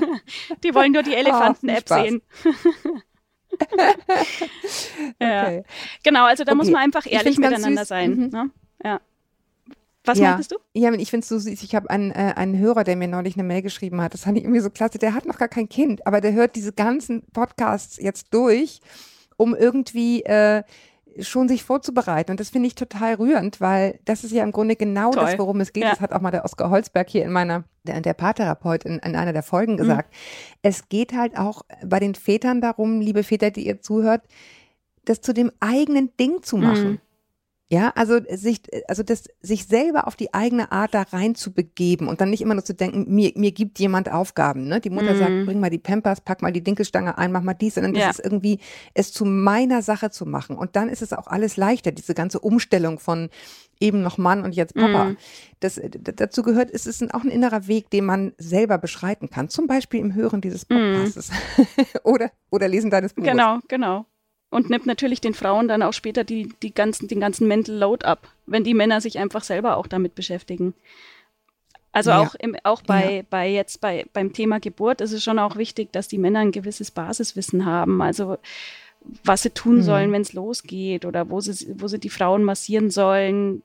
[0.62, 2.22] die wollen nur die ah, Elefanten-App oh, sehen.
[5.20, 5.42] ja.
[5.42, 5.64] Okay.
[6.04, 6.56] Genau, also da okay.
[6.56, 8.10] muss man einfach ehrlich miteinander sein.
[8.12, 8.28] Mhm.
[8.28, 8.50] Ne?
[8.84, 9.00] Ja.
[10.08, 10.30] Was ja.
[10.30, 10.56] meintest du?
[10.74, 11.62] Ja, ich finde es so süß.
[11.62, 14.14] Ich habe einen, äh, einen Hörer, der mir neulich eine Mail geschrieben hat.
[14.14, 14.98] Das fand ich irgendwie so klasse.
[14.98, 18.80] Der hat noch gar kein Kind, aber der hört diese ganzen Podcasts jetzt durch,
[19.36, 20.62] um irgendwie äh,
[21.20, 22.30] schon sich vorzubereiten.
[22.30, 25.24] Und das finde ich total rührend, weil das ist ja im Grunde genau Toll.
[25.24, 25.84] das, worum es geht.
[25.84, 25.90] Ja.
[25.90, 29.16] Das hat auch mal der Oskar Holzberg hier in meiner, der, der Paartherapeut in, in
[29.16, 29.78] einer der Folgen mhm.
[29.78, 30.12] gesagt.
[30.12, 30.58] Mhm.
[30.62, 34.22] Es geht halt auch bei den Vätern darum, liebe Väter, die ihr zuhört,
[35.04, 36.90] das zu dem eigenen Ding zu machen.
[36.90, 36.98] Mhm.
[37.70, 42.08] Ja, also sich, also das, sich selber auf die eigene Art da rein zu begeben
[42.08, 44.68] und dann nicht immer nur zu denken, mir, mir gibt jemand Aufgaben.
[44.68, 44.80] Ne?
[44.80, 45.18] Die Mutter mm.
[45.18, 45.44] sagt, mhm.
[45.44, 48.08] bring mal die Pampers, pack mal die Dinkelstange ein, mach mal dies, sondern das ja.
[48.08, 48.58] ist irgendwie,
[48.94, 50.56] es zu meiner Sache zu machen.
[50.56, 53.28] Und dann ist es auch alles leichter, diese ganze Umstellung von
[53.80, 55.10] eben noch Mann und jetzt Papa.
[55.10, 55.16] Mm.
[55.60, 59.50] Das, dazu gehört, es ist auch ein innerer Weg, den man selber beschreiten kann.
[59.50, 61.02] Zum Beispiel im Hören dieses mhm.
[61.02, 61.30] Podcasts.
[61.58, 61.62] Mm.
[62.04, 63.30] oder, oder Lesen deines Buches.
[63.30, 64.06] Genau, genau
[64.50, 68.06] und nimmt natürlich den Frauen dann auch später die, die ganzen, den ganzen Mental Load
[68.06, 70.74] ab, wenn die Männer sich einfach selber auch damit beschäftigen.
[71.92, 72.20] Also ja.
[72.20, 73.22] auch, im, auch bei, ja.
[73.28, 76.52] bei jetzt bei, beim Thema Geburt ist es schon auch wichtig, dass die Männer ein
[76.52, 78.00] gewisses Basiswissen haben.
[78.02, 78.38] Also
[79.24, 79.82] was sie tun mhm.
[79.82, 83.62] sollen, wenn es losgeht oder wo sie, wo sie die Frauen massieren sollen,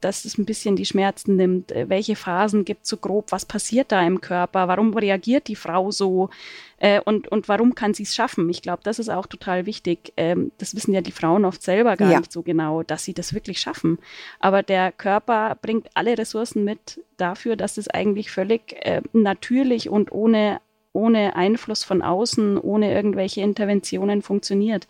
[0.00, 1.72] dass es ein bisschen die Schmerzen nimmt.
[1.72, 3.32] Äh, welche Phasen gibt es so grob?
[3.32, 4.68] Was passiert da im Körper?
[4.68, 6.30] Warum reagiert die Frau so?
[6.78, 8.48] Äh, und, und warum kann sie es schaffen?
[8.50, 10.12] Ich glaube, das ist auch total wichtig.
[10.16, 12.18] Ähm, das wissen ja die Frauen oft selber gar ja.
[12.18, 13.98] nicht so genau, dass sie das wirklich schaffen.
[14.38, 20.12] Aber der Körper bringt alle Ressourcen mit dafür, dass es eigentlich völlig äh, natürlich und
[20.12, 20.60] ohne
[20.94, 24.88] ohne Einfluss von außen, ohne irgendwelche Interventionen funktioniert.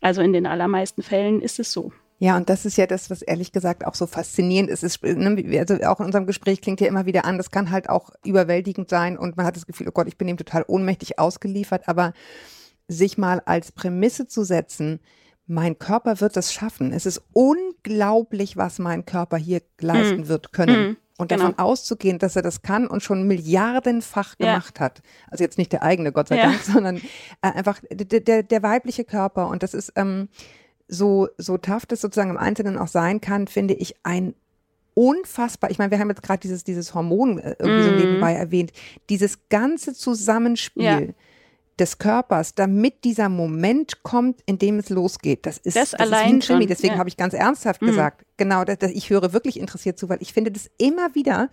[0.00, 1.92] Also in den allermeisten Fällen ist es so.
[2.20, 4.82] Ja, und das ist ja das, was ehrlich gesagt auch so faszinierend ist.
[4.82, 7.88] Es, ne, also auch in unserem Gespräch klingt ja immer wieder an, das kann halt
[7.88, 11.20] auch überwältigend sein und man hat das Gefühl, oh Gott, ich bin dem total ohnmächtig
[11.20, 12.12] ausgeliefert, aber
[12.88, 14.98] sich mal als Prämisse zu setzen,
[15.46, 16.92] mein Körper wird es schaffen.
[16.92, 20.28] Es ist unglaublich, was mein Körper hier leisten mm.
[20.28, 20.90] wird können.
[20.90, 20.96] Mm.
[21.18, 21.48] Und genau.
[21.48, 24.84] davon auszugehen, dass er das kann und schon milliardenfach gemacht ja.
[24.84, 25.02] hat.
[25.30, 26.44] Also jetzt nicht der eigene, Gott sei ja.
[26.44, 27.00] Dank, sondern äh,
[27.40, 29.48] einfach der, der, der weibliche Körper.
[29.48, 30.28] Und das ist ähm,
[30.86, 34.34] so, so tough das sozusagen im Einzelnen auch sein kann, finde ich ein
[34.94, 37.84] unfassbar, ich meine, wir haben jetzt gerade dieses, dieses Hormon äh, irgendwie mm.
[37.84, 37.98] so mhm.
[37.98, 38.72] nebenbei erwähnt,
[39.10, 40.84] dieses ganze Zusammenspiel.
[40.84, 41.00] Ja
[41.78, 45.46] des Körpers, damit dieser Moment kommt, in dem es losgeht.
[45.46, 46.98] Das ist, das, das allein ist ein Krimi, deswegen ja.
[46.98, 47.86] habe ich ganz ernsthaft mhm.
[47.86, 51.50] gesagt, genau, das, das, ich höre wirklich interessiert zu, weil ich finde das immer wieder,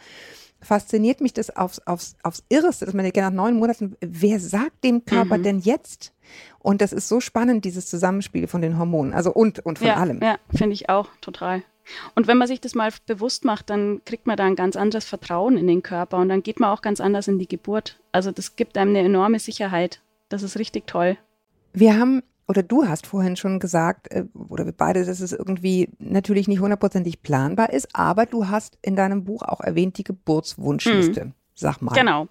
[0.62, 4.84] fasziniert mich das aufs, aufs, aufs Irreste, dass man denkt, nach neun Monaten, wer sagt
[4.84, 5.44] dem Körper mhm.
[5.44, 6.14] denn jetzt?
[6.60, 9.96] Und das ist so spannend, dieses Zusammenspiel von den Hormonen, also und, und von ja,
[9.96, 10.20] allem.
[10.22, 11.64] Ja, finde ich auch total.
[12.16, 15.06] Und wenn man sich das mal bewusst macht, dann kriegt man da ein ganz anderes
[15.06, 18.00] Vertrauen in den Körper und dann geht man auch ganz anders in die Geburt.
[18.12, 20.02] Also das gibt einem eine enorme Sicherheit.
[20.30, 21.18] Das ist richtig toll.
[21.74, 25.90] Wir haben, oder du hast vorhin schon gesagt, äh, oder wir beide, dass es irgendwie
[26.00, 31.26] natürlich nicht hundertprozentig planbar ist, aber du hast in deinem Buch auch erwähnt die Geburtswunschliste.
[31.26, 31.34] Mhm.
[31.54, 31.94] Sag mal.
[31.94, 32.28] Genau.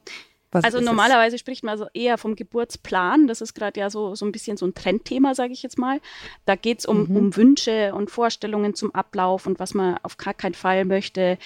[0.55, 1.41] Was also normalerweise es?
[1.41, 3.27] spricht man also eher vom Geburtsplan.
[3.27, 6.01] Das ist gerade ja so, so ein bisschen so ein Trendthema, sage ich jetzt mal.
[6.47, 7.17] Da geht es um, mhm.
[7.17, 11.39] um Wünsche und Vorstellungen zum Ablauf und was man auf gar keinen Fall möchte.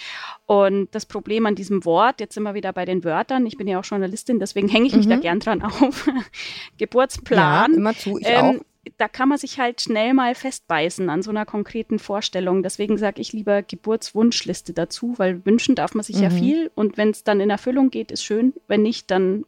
[0.45, 3.67] Und das Problem an diesem Wort, jetzt sind wir wieder bei den Wörtern, ich bin
[3.67, 5.11] ja auch Journalistin, deswegen hänge ich mich mhm.
[5.11, 6.07] da gern dran auf.
[6.79, 7.73] Geburtsplan.
[7.73, 8.55] Ja, immer zu, ich ähm, auch
[8.97, 12.63] da kann man sich halt schnell mal festbeißen an so einer konkreten Vorstellung.
[12.63, 16.23] Deswegen sage ich lieber Geburtswunschliste dazu, weil wünschen darf man sich mhm.
[16.23, 18.55] ja viel und wenn es dann in Erfüllung geht, ist schön.
[18.67, 19.45] Wenn nicht, dann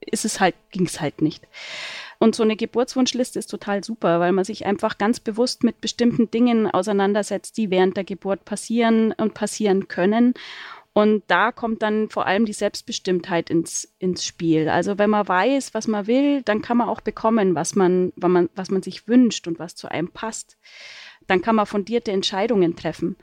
[0.00, 1.46] ist es halt, ging es halt nicht.
[2.20, 6.30] Und so eine Geburtswunschliste ist total super, weil man sich einfach ganz bewusst mit bestimmten
[6.30, 10.34] Dingen auseinandersetzt, die während der Geburt passieren und passieren können
[10.92, 14.68] und da kommt dann vor allem die Selbstbestimmtheit ins, ins Spiel.
[14.68, 18.30] Also wenn man weiß, was man will, dann kann man auch bekommen, was man, was
[18.30, 20.58] man, was man sich wünscht und was zu einem passt.
[21.26, 23.16] Dann kann man fundierte Entscheidungen treffen.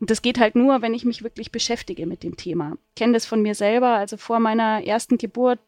[0.00, 2.78] Und das geht halt nur, wenn ich mich wirklich beschäftige mit dem Thema.
[2.88, 3.96] Ich kenne das von mir selber.
[3.96, 5.58] Also vor meiner ersten Geburt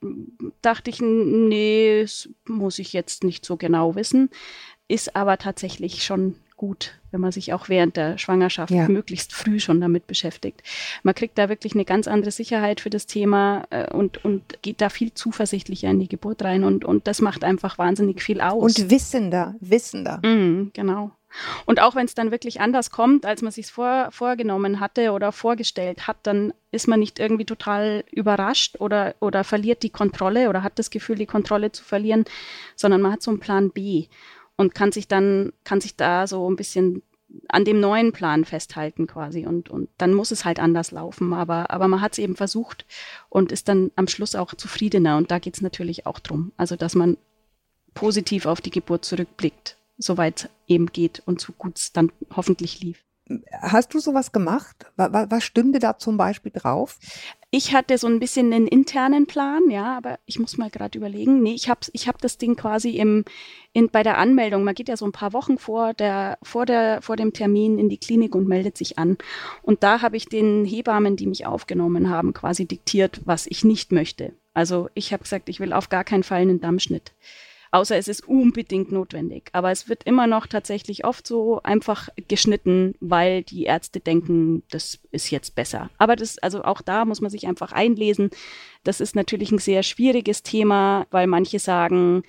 [0.63, 4.31] dachte ich, nee, das muss ich jetzt nicht so genau wissen.
[4.89, 8.87] Ist aber tatsächlich schon gut, wenn man sich auch während der Schwangerschaft ja.
[8.87, 10.63] möglichst früh schon damit beschäftigt.
[11.03, 14.81] Man kriegt da wirklich eine ganz andere Sicherheit für das Thema äh, und, und geht
[14.81, 18.79] da viel zuversichtlicher in die Geburt rein und, und das macht einfach wahnsinnig viel aus.
[18.79, 20.19] Und wissender, wissender.
[20.25, 21.11] Mm, genau.
[21.67, 25.33] Und auch wenn es dann wirklich anders kommt, als man sich vor, vorgenommen hatte oder
[25.33, 30.63] vorgestellt hat, dann ist man nicht irgendwie total überrascht oder, oder verliert die Kontrolle oder
[30.63, 32.25] hat das Gefühl, die Kontrolle zu verlieren,
[32.77, 34.07] sondern man hat so einen Plan B
[34.63, 37.03] und kann sich dann, kann sich da so ein bisschen
[37.49, 41.33] an dem neuen Plan festhalten quasi und, und dann muss es halt anders laufen.
[41.33, 42.87] Aber, aber man hat es eben versucht
[43.29, 45.17] und ist dann am Schluss auch zufriedener.
[45.17, 46.53] Und da geht es natürlich auch drum.
[46.57, 47.17] Also, dass man
[47.95, 53.03] positiv auf die Geburt zurückblickt, soweit eben geht und so gut es dann hoffentlich lief.
[53.61, 54.87] Hast du sowas gemacht?
[54.97, 56.99] Was, was stünde da zum Beispiel drauf?
[57.51, 61.43] Ich hatte so ein bisschen einen internen Plan, ja, aber ich muss mal gerade überlegen.
[61.43, 63.25] Nee, ich habe ich hab das Ding quasi im,
[63.73, 64.65] in, bei der Anmeldung.
[64.65, 67.89] Man geht ja so ein paar Wochen vor, der, vor, der, vor dem Termin in
[67.89, 69.19] die Klinik und meldet sich an.
[69.63, 73.93] Und da habe ich den Hebammen, die mich aufgenommen haben, quasi diktiert, was ich nicht
[73.93, 74.33] möchte.
[74.55, 77.13] Also ich habe gesagt, ich will auf gar keinen Fall einen Dammschnitt
[77.73, 79.49] außer es ist unbedingt notwendig.
[79.53, 85.01] Aber es wird immer noch tatsächlich oft so einfach geschnitten, weil die Ärzte denken, das
[85.11, 85.91] ist jetzt besser.
[85.99, 88.31] Aber das, also auch da muss man sich einfach einlesen.
[88.85, 92.23] Das ist natürlich ein sehr schwieriges Thema, weil manche sagen,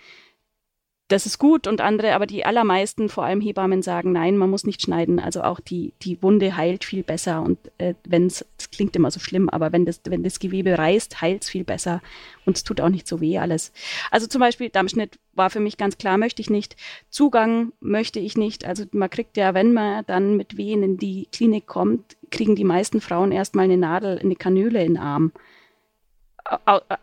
[1.09, 4.65] das ist gut und andere, aber die allermeisten, vor allem Hebammen, sagen, nein, man muss
[4.65, 5.19] nicht schneiden.
[5.19, 9.11] Also auch die, die Wunde heilt viel besser und äh, wenn es, das klingt immer
[9.11, 12.01] so schlimm, aber wenn das, wenn das Gewebe reißt, heilt es viel besser
[12.45, 13.73] und es tut auch nicht so weh alles.
[14.11, 16.77] Also zum Beispiel Dammschnitt war für mich ganz klar, möchte ich nicht.
[17.09, 18.65] Zugang möchte ich nicht.
[18.65, 22.63] Also man kriegt ja, wenn man dann mit Wehen in die Klinik kommt, kriegen die
[22.63, 25.31] meisten Frauen erstmal eine Nadel, eine Kanüle in den Arm.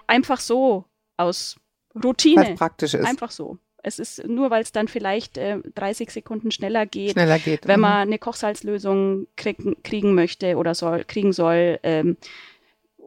[0.06, 0.84] Einfach so,
[1.16, 1.56] aus
[2.02, 2.50] Routine.
[2.50, 3.06] Was praktisch ist.
[3.06, 3.58] Einfach so.
[3.82, 7.66] Es ist nur, weil es dann vielleicht äh, 30 Sekunden schneller geht, schneller geht.
[7.66, 7.82] wenn mhm.
[7.82, 12.16] man eine Kochsalzlösung kriegen, kriegen möchte oder soll, kriegen soll, ähm,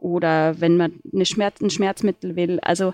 [0.04, 2.60] oder wenn man eine Schmerz, ein Schmerzmittel will.
[2.60, 2.92] Also,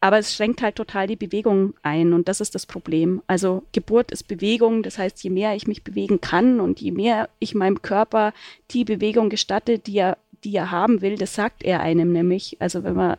[0.00, 3.20] aber es schränkt halt total die Bewegung ein und das ist das Problem.
[3.26, 7.28] Also Geburt ist Bewegung, das heißt, je mehr ich mich bewegen kann und je mehr
[7.38, 8.32] ich meinem Körper
[8.70, 12.56] die Bewegung gestatte, die er, die er haben will, das sagt er einem nämlich.
[12.60, 13.16] Also wenn man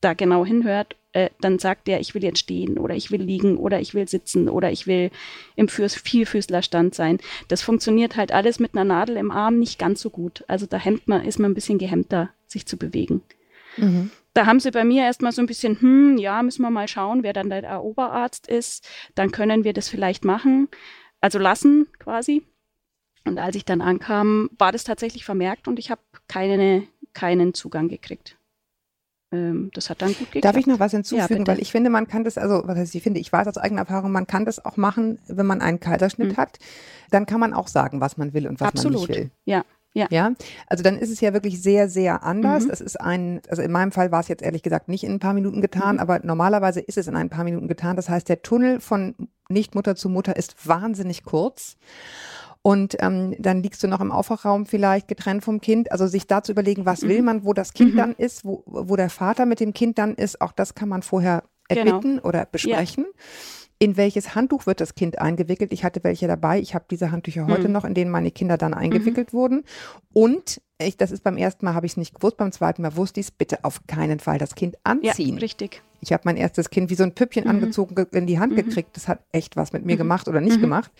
[0.00, 3.56] da genau hinhört, äh, dann sagt der, ich will jetzt stehen oder ich will liegen
[3.56, 5.10] oder ich will sitzen oder ich will
[5.54, 7.18] im Füß Vielfüßlerstand sein.
[7.48, 10.44] Das funktioniert halt alles mit einer Nadel im Arm nicht ganz so gut.
[10.48, 13.22] Also da hemmt man, ist man ein bisschen gehemmter, sich zu bewegen.
[13.76, 14.10] Mhm.
[14.34, 17.22] Da haben sie bei mir erstmal so ein bisschen, hm, ja, müssen wir mal schauen,
[17.22, 18.86] wer dann der Oberarzt ist.
[19.14, 20.68] Dann können wir das vielleicht machen,
[21.20, 22.42] also lassen quasi.
[23.24, 27.88] Und als ich dann ankam, war das tatsächlich vermerkt und ich habe keine, keinen Zugang
[27.88, 28.36] gekriegt.
[29.34, 30.44] Ähm, das hat dann gut geklappt.
[30.44, 31.44] Darf ich noch was hinzufügen?
[31.44, 33.58] Ja, Weil ich finde, man kann das, also was heißt, ich finde, ich weiß aus
[33.58, 36.36] eigener Erfahrung, man kann das auch machen, wenn man einen Kaiserschnitt mhm.
[36.36, 36.58] hat.
[37.10, 39.00] Dann kann man auch sagen, was man will und was Absolut.
[39.00, 39.30] man nicht will.
[39.44, 39.64] Ja.
[39.96, 40.08] Ja.
[40.10, 40.32] ja,
[40.66, 42.64] also dann ist es ja wirklich sehr, sehr anders.
[42.64, 42.70] Mhm.
[42.70, 45.18] Es ist ein, also in meinem Fall war es jetzt ehrlich gesagt nicht in ein
[45.20, 46.00] paar Minuten getan, mhm.
[46.00, 47.94] aber normalerweise ist es in ein paar Minuten getan.
[47.94, 49.14] Das heißt, der Tunnel von
[49.48, 51.76] Nichtmutter zu Mutter ist wahnsinnig kurz.
[52.66, 55.92] Und ähm, dann liegst du noch im Aufwachraum vielleicht getrennt vom Kind.
[55.92, 57.08] Also sich da zu überlegen, was mhm.
[57.08, 57.98] will man, wo das Kind mhm.
[57.98, 61.02] dann ist, wo, wo der Vater mit dem Kind dann ist, auch das kann man
[61.02, 62.22] vorher erbitten genau.
[62.26, 63.04] oder besprechen.
[63.06, 63.20] Ja.
[63.80, 65.74] In welches Handtuch wird das Kind eingewickelt?
[65.74, 66.58] Ich hatte welche dabei.
[66.58, 67.72] Ich habe diese Handtücher heute mhm.
[67.72, 69.36] noch, in denen meine Kinder dann eingewickelt mhm.
[69.36, 69.64] wurden.
[70.14, 72.96] Und ich, das ist beim ersten Mal habe ich es nicht gewusst, beim zweiten Mal
[72.96, 73.30] wusste ich es.
[73.30, 75.34] Bitte auf keinen Fall das Kind anziehen.
[75.34, 75.82] Ja, richtig.
[76.04, 77.50] Ich habe mein erstes Kind wie so ein Püppchen mhm.
[77.50, 78.56] angezogen in die Hand mhm.
[78.56, 78.90] gekriegt.
[78.96, 79.98] Das hat echt was mit mir mhm.
[79.98, 80.62] gemacht oder nicht mhm.
[80.62, 80.90] gemacht.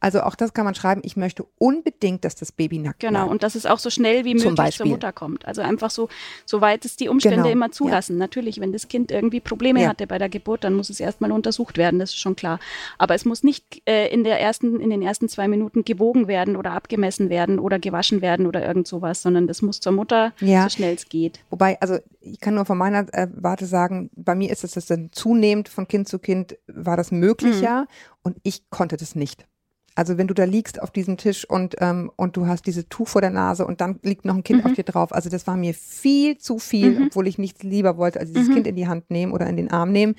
[0.00, 1.00] Also auch das kann man schreiben.
[1.04, 3.20] Ich möchte unbedingt, dass das Baby nackt Genau.
[3.20, 3.30] Bleibt.
[3.30, 5.46] Und dass es auch so schnell wie möglich zur Mutter kommt.
[5.46, 6.08] Also einfach so,
[6.44, 7.48] soweit es die Umstände genau.
[7.50, 8.14] immer zulassen.
[8.14, 8.18] Ja.
[8.20, 9.88] Natürlich, wenn das Kind irgendwie Probleme ja.
[9.88, 11.98] hatte bei der Geburt, dann muss es erstmal untersucht werden.
[11.98, 12.58] Das ist schon klar.
[12.98, 16.56] Aber es muss nicht äh, in der ersten, in den ersten zwei Minuten gewogen werden
[16.56, 20.64] oder abgemessen werden oder gewaschen werden oder irgend sowas, sondern das muss zur Mutter ja.
[20.64, 21.40] so schnell es geht.
[21.50, 24.86] Wobei, also ich kann nur von meiner äh, Warte sagen, bei mir ist es das
[24.86, 27.86] dann zu zunehmend von Kind zu Kind war das möglicher mhm.
[28.22, 29.46] und ich konnte das nicht.
[29.94, 33.08] Also wenn du da liegst auf diesem Tisch und, ähm, und du hast dieses Tuch
[33.08, 34.70] vor der Nase und dann liegt noch ein Kind mhm.
[34.70, 35.12] auf dir drauf.
[35.12, 37.06] Also das war mir viel zu viel, mhm.
[37.08, 38.54] obwohl ich nichts lieber wollte, als dieses mhm.
[38.54, 40.14] Kind in die Hand nehmen oder in den Arm nehmen.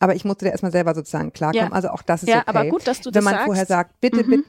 [0.00, 1.68] Aber ich musste da erstmal selber sozusagen klarkommen.
[1.68, 1.72] Ja.
[1.72, 2.48] Also auch das ist ja, okay.
[2.48, 3.46] aber gut, dass du Wenn man sagst.
[3.46, 4.44] vorher sagt, bitte, mhm.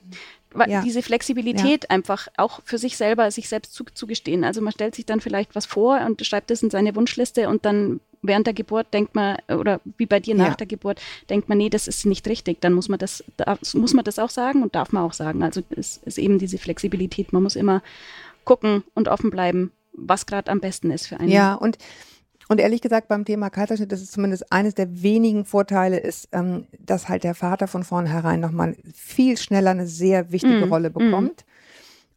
[0.50, 0.82] bitte, ja.
[0.82, 1.90] diese Flexibilität ja.
[1.92, 4.44] einfach auch für sich selber, sich selbst zuzugestehen.
[4.44, 7.66] Also man stellt sich dann vielleicht was vor und schreibt es in seine Wunschliste und
[7.66, 10.56] dann während der Geburt denkt man, oder wie bei dir nach ja.
[10.56, 12.62] der Geburt, denkt man, nee, das ist nicht richtig.
[12.62, 15.44] Dann muss man das, da, muss man das auch sagen und darf man auch sagen.
[15.44, 17.34] Also es ist eben diese Flexibilität.
[17.34, 17.84] Man muss immer
[18.46, 21.30] gucken und offen bleiben, was gerade am besten ist für einen.
[21.30, 21.78] Ja, und
[22.50, 26.68] und ehrlich gesagt, beim Thema Kaiserschnitt, das ist zumindest eines der wenigen Vorteile, ist, ähm,
[26.78, 30.94] dass halt der Vater von vornherein nochmal viel schneller eine sehr wichtige mm, Rolle mm.
[30.94, 31.53] bekommt, mm.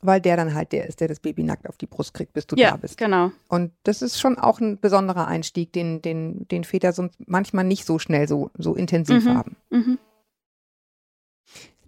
[0.03, 2.47] Weil der dann halt der ist, der das Baby nackt auf die Brust kriegt, bis
[2.47, 2.99] du ja, da bist.
[2.99, 3.33] genau.
[3.49, 7.85] Und das ist schon auch ein besonderer Einstieg, den, den, den Väter sonst manchmal nicht
[7.85, 9.57] so schnell so, so intensiv mhm, haben.
[9.71, 9.99] Mhm.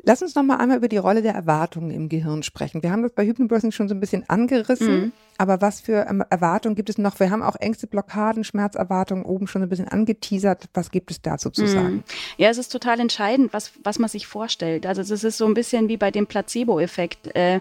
[0.09, 2.83] Lass uns noch mal einmal über die Rolle der Erwartungen im Gehirn sprechen.
[2.83, 5.13] Wir haben das bei Hypnobirthing schon so ein bisschen angerissen, mhm.
[5.37, 7.21] aber was für ähm, Erwartungen gibt es noch?
[7.21, 10.71] Wir haben auch Ängste, Blockaden, Schmerzerwartungen oben schon ein bisschen angeteasert.
[10.73, 11.69] Was gibt es dazu zu mhm.
[11.69, 12.05] sagen?
[12.39, 14.87] Ja, es ist total entscheidend, was, was man sich vorstellt.
[14.87, 17.35] Also es ist so ein bisschen wie bei dem Placebo-Effekt.
[17.37, 17.61] Äh,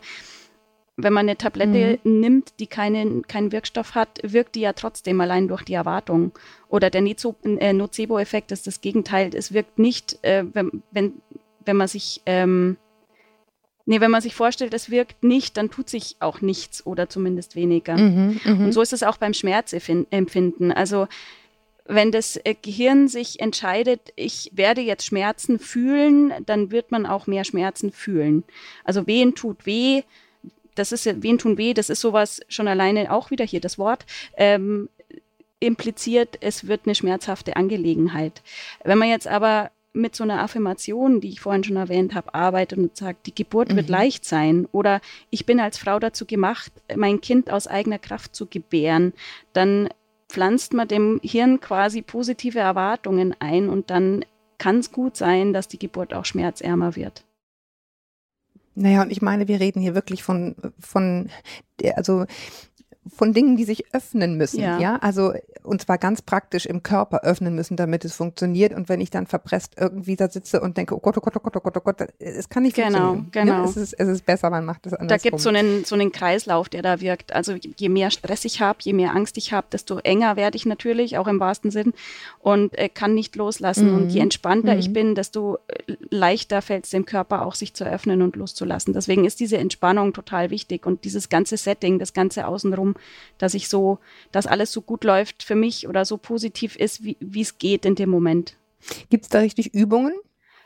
[0.98, 2.20] wenn man eine Tablette mhm.
[2.20, 6.32] nimmt, die keinen, keinen Wirkstoff hat, wirkt die ja trotzdem allein durch die Erwartung.
[6.70, 9.30] Oder der äh, Nocebo-Effekt ist das Gegenteil.
[9.34, 11.14] Es wirkt nicht, äh, wenn, wenn
[11.68, 12.78] wenn man sich, ähm,
[13.86, 17.56] nee, wenn man sich vorstellt, es wirkt nicht, dann tut sich auch nichts oder zumindest
[17.56, 17.98] weniger.
[17.98, 18.66] Mhm, mh.
[18.66, 20.72] Und so ist es auch beim Schmerzempfinden.
[20.72, 21.08] Also
[21.86, 27.28] wenn das äh, Gehirn sich entscheidet, ich werde jetzt Schmerzen fühlen, dann wird man auch
[27.28, 28.44] mehr Schmerzen fühlen.
[28.84, 30.04] Also wehen tut weh,
[30.78, 34.06] das ist wen tun weh, das ist sowas schon alleine auch wieder hier das Wort.
[34.36, 34.90] Ähm,
[35.60, 38.44] impliziert, es wird eine schmerzhafte Angelegenheit.
[38.84, 42.78] Wenn man jetzt aber mit so einer Affirmation, die ich vorhin schon erwähnt habe, arbeitet
[42.78, 43.78] und sagt, die Geburt mhm.
[43.78, 48.36] wird leicht sein oder ich bin als Frau dazu gemacht, mein Kind aus eigener Kraft
[48.36, 49.14] zu gebären,
[49.54, 49.90] dann
[50.30, 54.24] pflanzt man dem Hirn quasi positive Erwartungen ein und dann
[54.58, 57.24] kann es gut sein, dass die Geburt auch schmerzärmer wird.
[58.80, 61.30] Naja, und ich meine, wir reden hier wirklich von, von,
[61.96, 62.26] also
[63.16, 64.80] von Dingen, die sich öffnen müssen, ja.
[64.80, 64.96] ja.
[64.98, 68.74] Also, und zwar ganz praktisch im Körper öffnen müssen, damit es funktioniert.
[68.74, 71.40] Und wenn ich dann verpresst irgendwie da sitze und denke, oh Gott, oh Gott, oh
[71.40, 73.32] Gott, oh Gott, oh Gott, es kann nicht genau, funktionieren.
[73.32, 73.70] Genau, genau.
[73.70, 75.10] Es, ist, es ist besser, man macht es anders.
[75.10, 77.34] Da gibt es so einen, so einen Kreislauf, der da wirkt.
[77.34, 80.66] Also, je mehr Stress ich habe, je mehr Angst ich habe, desto enger werde ich
[80.66, 81.94] natürlich, auch im wahrsten Sinn,
[82.40, 83.92] und äh, kann nicht loslassen.
[83.92, 83.98] Mhm.
[83.98, 84.80] Und je entspannter mhm.
[84.80, 88.94] ich bin, desto äh, leichter fällt es dem Körper auch, sich zu öffnen und loszulassen.
[88.94, 92.96] Deswegen ist diese Entspannung total wichtig und dieses ganze Setting, das ganze Außenrum
[93.38, 94.00] dass ich so,
[94.32, 97.96] dass alles so gut läuft für mich oder so positiv ist, wie es geht in
[97.96, 98.56] dem Moment.
[99.10, 100.14] Gibt es da richtig Übungen?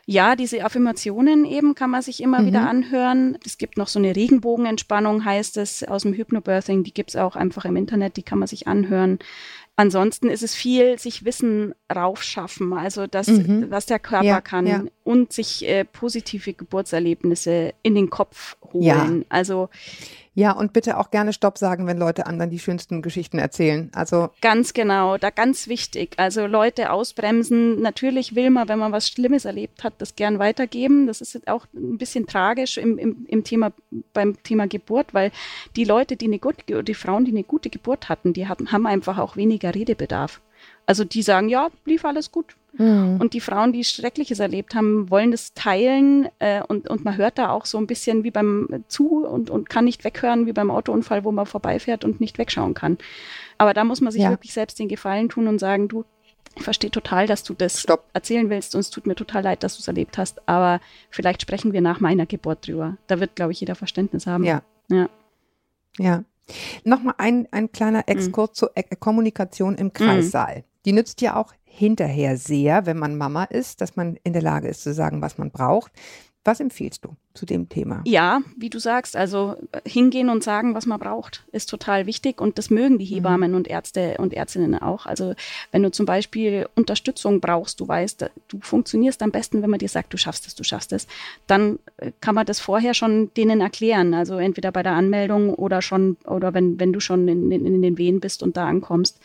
[0.04, 2.46] Ja, diese Affirmationen eben kann man sich immer Mhm.
[2.46, 3.38] wieder anhören.
[3.46, 6.82] Es gibt noch so eine Regenbogenentspannung, heißt es, aus dem Hypnobirthing.
[6.82, 9.20] Die gibt's auch einfach im Internet, die kann man sich anhören.
[9.76, 13.66] Ansonsten ist es viel, sich Wissen raufschaffen, also das, Mhm.
[13.70, 14.82] was der Körper Ja, kann ja.
[15.04, 18.82] und sich äh, positive Geburtserlebnisse in den Kopf holen.
[18.84, 19.08] Ja.
[19.28, 19.68] Also
[20.34, 23.90] Ja, und bitte auch gerne Stopp sagen, wenn Leute anderen die schönsten Geschichten erzählen.
[23.94, 26.14] Also, Ganz genau, da ganz wichtig.
[26.16, 27.82] Also Leute ausbremsen.
[27.82, 31.06] Natürlich will man, wenn man was Schlimmes erlebt hat, das gern weitergeben.
[31.06, 33.72] Das ist auch ein bisschen tragisch im, im, im Thema,
[34.14, 35.32] beim Thema Geburt, weil
[35.76, 38.86] die Leute, die eine gute, die Frauen, die eine gute Geburt hatten, die hatten, haben
[38.86, 40.40] einfach auch weniger Redebedarf.
[40.86, 42.56] Also die sagen, ja, lief alles gut.
[42.78, 47.36] Und die Frauen, die Schreckliches erlebt haben, wollen das teilen äh, und, und man hört
[47.36, 50.70] da auch so ein bisschen wie beim zu und, und kann nicht weghören, wie beim
[50.70, 52.96] Autounfall, wo man vorbeifährt und nicht wegschauen kann.
[53.58, 54.30] Aber da muss man sich Ja.
[54.30, 56.04] wirklich selbst den Gefallen tun und sagen, du,
[56.56, 58.04] ich verstehe total, dass du das Stopp.
[58.14, 61.42] erzählen willst und es tut mir total leid, dass du es erlebt hast, aber vielleicht
[61.42, 62.96] sprechen wir nach meiner Geburt drüber.
[63.06, 64.44] Da wird, glaube ich, jeder Verständnis haben.
[64.44, 64.62] ja.
[64.90, 65.08] Ja.
[65.98, 66.24] Ja.
[66.84, 70.64] Nochmal ein, ein kleiner Exkurs zur Ä- Kommunikation im Kreissaal.
[70.84, 74.68] Die nützt ja auch hinterher sehr, wenn man Mama ist, dass man in der Lage
[74.68, 75.90] ist zu sagen, was man braucht.
[76.44, 78.02] Was empfiehlst du zu dem Thema?
[78.06, 82.40] Ja, wie du sagst, also äh, hingehen und sagen, was man braucht, ist total wichtig
[82.40, 85.06] und das mögen die Hebammen und Ärzte und Ärztinnen auch.
[85.06, 85.34] Also
[85.70, 89.88] wenn du zum Beispiel Unterstützung brauchst, du weißt, du funktionierst am besten, wenn man dir
[89.88, 91.06] sagt, du schaffst es, du schaffst es,
[91.46, 94.14] dann äh, kann man das vorher schon denen erklären.
[94.14, 97.82] Also entweder bei der Anmeldung oder schon, oder wenn, wenn du schon in, in, in
[97.82, 99.20] den Wehen bist und da ankommst.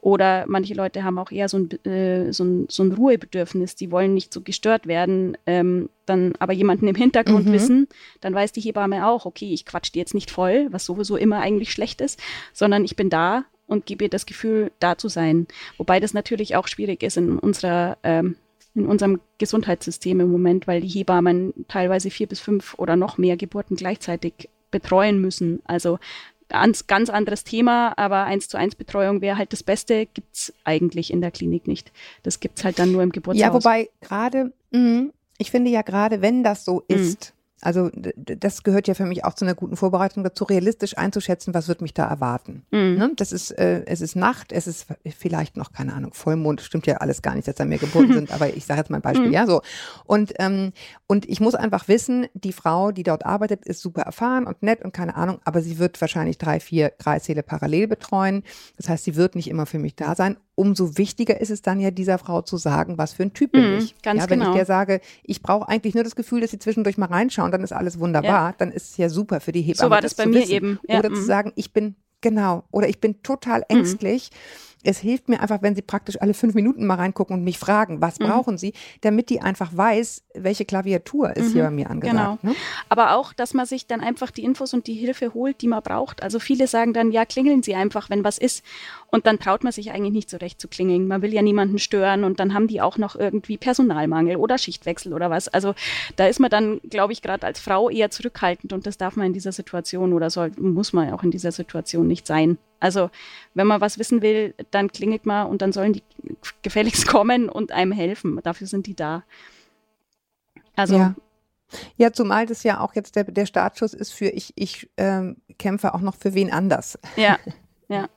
[0.00, 3.90] Oder manche Leute haben auch eher so ein, äh, so ein, so ein Ruhebedürfnis, die
[3.90, 7.54] wollen nicht so gestört werden, ähm, dann aber jemanden im Hintergrund Mhm.
[7.54, 7.88] wissen,
[8.20, 11.40] dann weiß die Hebamme auch, okay, ich quatsch die jetzt nicht voll, was sowieso immer
[11.40, 12.18] eigentlich schlecht ist,
[12.52, 15.46] sondern ich bin da und gebe ihr das Gefühl, da zu sein.
[15.78, 18.36] Wobei das natürlich auch schwierig ist in unserer ähm,
[18.74, 23.36] in unserem Gesundheitssystem im Moment, weil die Hebammen teilweise vier bis fünf oder noch mehr
[23.36, 25.60] Geburten gleichzeitig betreuen müssen.
[25.64, 25.98] Also
[26.48, 31.12] ganz, ganz anderes Thema, aber eins zu eins Betreuung wäre halt das Beste, gibt's eigentlich
[31.12, 31.90] in der Klinik nicht.
[32.22, 33.40] Das gibt's halt dann nur im Geburtshaus.
[33.40, 36.96] Ja, wobei gerade, mh, ich finde ja gerade, wenn das so Mhm.
[36.96, 41.54] ist, also das gehört ja für mich auch zu einer guten Vorbereitung dazu, realistisch einzuschätzen,
[41.54, 42.64] was wird mich da erwarten.
[42.70, 42.94] Mhm.
[42.96, 43.12] Ne?
[43.16, 44.86] Das ist, äh, es ist Nacht, es ist
[45.18, 48.32] vielleicht noch, keine Ahnung, Vollmond, stimmt ja alles gar nicht, dass da mehr Geburten sind,
[48.32, 49.32] aber ich sage jetzt mal ein Beispiel, Mhm.
[49.32, 49.62] ja, so.
[50.04, 50.72] Und, ähm,
[51.06, 54.82] und ich muss einfach wissen, die Frau, die dort arbeitet, ist super erfahren und nett
[54.82, 58.42] und keine Ahnung, aber sie wird wahrscheinlich drei, vier Kreissäle parallel betreuen.
[58.76, 60.36] Das heißt, sie wird nicht immer für mich da sein.
[60.60, 63.72] Umso wichtiger ist es dann ja, dieser Frau zu sagen, was für ein Typ bin
[63.72, 63.94] Mhm, ich.
[64.02, 64.50] ganz ja, wenn genau.
[64.50, 67.62] ich der sage, ich brauche eigentlich nur das Gefühl, dass sie zwischendurch mal reinschauen, dann
[67.62, 69.86] ist alles wunderbar, dann ist es ja super für die Hebamme.
[69.86, 70.52] So war das bei zu mir wissen.
[70.52, 70.78] eben.
[70.86, 71.14] Ja, Oder mhm.
[71.14, 74.30] zu sagen, ich bin, genau, oder ich bin total ängstlich.
[74.82, 78.00] Es hilft mir einfach, wenn sie praktisch alle fünf Minuten mal reingucken und mich fragen,
[78.00, 78.24] was Mhm.
[78.24, 78.72] brauchen sie,
[79.02, 82.16] damit die einfach weiß, welche Klaviatur ist hier bei mir angesagt.
[82.16, 82.38] Genau.
[82.42, 82.54] Ne?
[82.88, 85.82] Aber auch, dass man sich dann einfach die Infos und die Hilfe holt, die man
[85.82, 86.22] braucht.
[86.22, 88.64] Also viele sagen dann, ja, klingeln Sie einfach, wenn was ist.
[89.10, 91.08] Und dann traut man sich eigentlich nicht so recht zu klingeln.
[91.08, 95.12] Man will ja niemanden stören und dann haben die auch noch irgendwie Personalmangel oder Schichtwechsel
[95.12, 95.48] oder was.
[95.48, 95.74] Also
[96.16, 99.26] da ist man dann, glaube ich, gerade als Frau eher zurückhaltend und das darf man
[99.26, 102.56] in dieser Situation oder soll, muss man auch in dieser Situation nicht sein.
[102.80, 103.10] Also
[103.54, 106.02] wenn man was wissen will, dann klingelt man und dann sollen die
[106.62, 108.40] gefälligst kommen und einem helfen.
[108.42, 109.22] Dafür sind die da.
[110.76, 111.14] Also Ja.
[111.96, 115.94] Ja, zumal das ja auch jetzt der, der Startschuss ist für ich, ich ähm, kämpfe
[115.94, 116.98] auch noch für wen anders.
[117.14, 117.38] ja,
[117.88, 118.08] ja.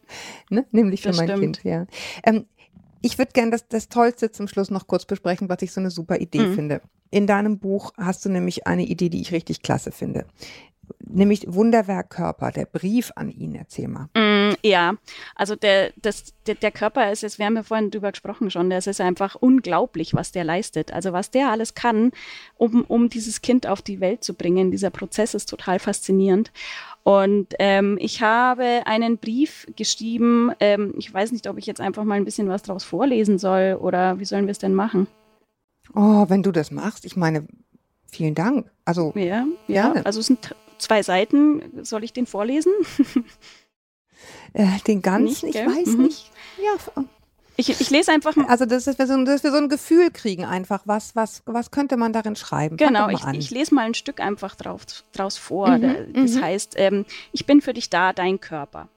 [0.50, 0.66] ne?
[0.72, 1.42] nämlich für Das mein stimmt.
[1.62, 1.64] Kind.
[1.64, 1.86] Ja.
[2.24, 2.48] Ähm,
[3.04, 5.92] ich würde gerne das, das Tollste zum Schluss noch kurz besprechen, was ich so eine
[5.92, 6.56] super Idee Mhm.
[6.56, 6.82] finde.
[7.12, 10.26] In deinem Buch hast du nämlich eine Idee, die ich richtig klasse finde.
[11.00, 13.56] Nämlich Wunderwerk Körper, der Brief an ihn.
[13.56, 14.10] Erzähl mal.
[14.16, 14.94] Mm, ja,
[15.36, 18.70] also der, das, der, der Körper ist es, wir haben ja vorhin drüber gesprochen schon,
[18.70, 20.94] das ist einfach unglaublich, was der leistet.
[20.94, 22.12] Also was der alles kann,
[22.58, 24.72] um, um dieses Kind auf die Welt zu bringen.
[24.72, 26.52] Dieser Prozess ist total faszinierend.
[27.04, 30.52] Und ähm, ich habe einen Brief geschrieben.
[30.60, 33.78] Ähm, ich weiß nicht, ob ich jetzt einfach mal ein bisschen was draus vorlesen soll
[33.80, 35.08] oder wie sollen wir es denn machen?
[35.94, 37.46] Oh, wenn du das machst, ich meine,
[38.10, 38.72] vielen Dank.
[38.86, 39.92] Also, Ja, ja.
[39.92, 40.06] Gerne.
[40.06, 41.84] Also es sind zwei Seiten.
[41.84, 42.74] Soll ich den vorlesen?
[44.54, 46.04] äh, den ganzen, Nicht, ich weiß Mhm.
[46.04, 46.32] nicht.
[46.62, 47.04] Ja,
[47.56, 48.48] Ich, ich lese einfach mal.
[48.48, 52.12] also das ist, dass wir, so, ein Gefühl kriegen einfach, was, was, was könnte man
[52.14, 52.78] darin schreiben?
[52.78, 55.70] Genau, ich, ich lese mal ein Stück einfach drauf, draus vor.
[55.78, 56.42] Mhm, Da- Das mhm.
[56.42, 58.90] heißt, ähm, ich bin für dich da, dein Körper.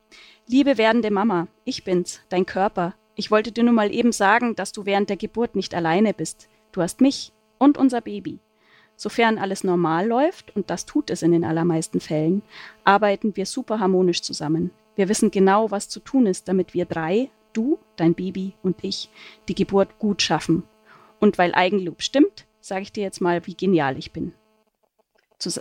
[0.46, 2.94] Liebe werdende Mama, ich bin's, dein Körper.
[3.14, 6.48] Ich wollte dir nur mal eben sagen, dass du während der Geburt nicht alleine bist.
[6.72, 8.38] Du hast mich und unser Baby.
[8.96, 12.42] Sofern alles normal läuft, und das tut es in den allermeisten Fällen,
[12.84, 14.70] arbeiten wir super harmonisch zusammen.
[14.94, 19.10] Wir wissen genau, was zu tun ist, damit wir drei, du, dein Baby und ich,
[19.48, 20.62] die Geburt gut schaffen.
[21.20, 24.32] Und weil Eigenlob stimmt, sage ich dir jetzt mal, wie genial ich bin.
[25.38, 25.60] Zus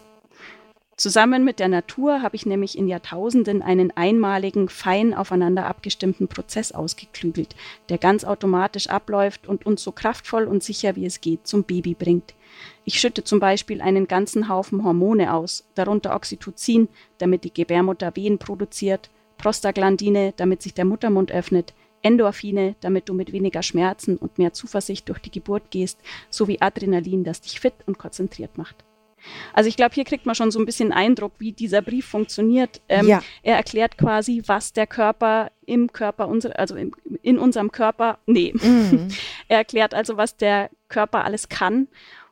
[0.97, 6.71] Zusammen mit der Natur habe ich nämlich in Jahrtausenden einen einmaligen, fein aufeinander abgestimmten Prozess
[6.71, 7.53] ausgeklügelt,
[7.89, 11.95] der ganz automatisch abläuft und uns so kraftvoll und sicher wie es geht zum Baby
[11.95, 12.33] bringt.
[12.83, 16.87] Ich schütte zum Beispiel einen ganzen Haufen Hormone aus, darunter Oxytocin,
[17.17, 23.31] damit die Gebärmutter Wehen produziert, Prostaglandine, damit sich der Muttermund öffnet, Endorphine, damit du mit
[23.31, 25.99] weniger Schmerzen und mehr Zuversicht durch die Geburt gehst,
[26.29, 28.75] sowie Adrenalin, das dich fit und konzentriert macht.
[29.53, 32.81] Also ich glaube, hier kriegt man schon so ein bisschen Eindruck, wie dieser Brief funktioniert.
[32.89, 33.23] Ähm, ja.
[33.41, 36.91] Er erklärt quasi, was der Körper im Körper, unser, also in,
[37.23, 38.53] in unserem Körper, nee.
[38.53, 39.07] Mhm.
[39.47, 41.87] er erklärt also, was der Körper alles kann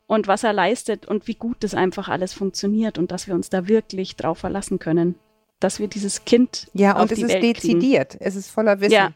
[0.08, 3.50] und was er leistet und wie gut das einfach alles funktioniert und dass wir uns
[3.50, 5.16] da wirklich drauf verlassen können,
[5.60, 8.24] dass wir dieses Kind ja und es ist Welt dezidiert, kriegen.
[8.24, 8.94] es ist voller Wissen.
[8.94, 9.12] Ja.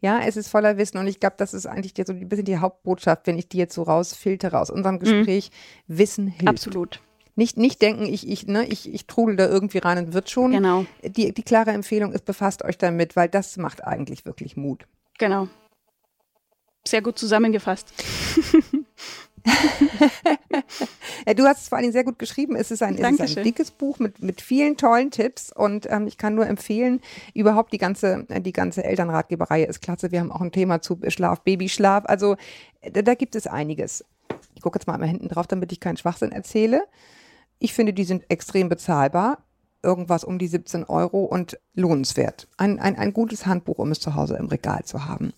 [0.00, 2.58] Ja, es ist voller Wissen und ich glaube, das ist eigentlich so ein bisschen die
[2.58, 5.00] Hauptbotschaft, wenn ich die jetzt so rausfiltere aus unserem mhm.
[5.00, 5.50] Gespräch.
[5.86, 5.98] Mhm.
[5.98, 6.48] Wissen hilft.
[6.48, 7.00] Absolut.
[7.36, 10.50] Nicht, nicht denken, ich, ich, ne, ich, ich trudel da irgendwie rein und wird schon.
[10.50, 10.86] Genau.
[11.04, 14.88] Die, die klare Empfehlung ist, befasst euch damit, weil das macht eigentlich wirklich Mut.
[15.18, 15.46] Genau.
[16.84, 17.92] Sehr gut zusammengefasst.
[21.36, 22.56] du hast es vor allen Dingen sehr gut geschrieben.
[22.56, 26.06] Es ist ein, es ist ein dickes Buch mit, mit vielen tollen Tipps und ähm,
[26.06, 27.00] ich kann nur empfehlen,
[27.34, 30.12] überhaupt die ganze, die ganze Elternratgeberei ist klasse.
[30.12, 32.04] Wir haben auch ein Thema zu Schlaf, Babyschlaf.
[32.06, 32.36] Also
[32.92, 34.04] da, da gibt es einiges.
[34.54, 36.84] Ich gucke jetzt mal einmal hinten drauf, damit ich keinen Schwachsinn erzähle.
[37.58, 39.38] Ich finde, die sind extrem bezahlbar.
[39.88, 42.46] Irgendwas um die 17 Euro und lohnenswert.
[42.58, 45.32] Ein, ein, ein gutes Handbuch, um es zu Hause im Regal zu haben.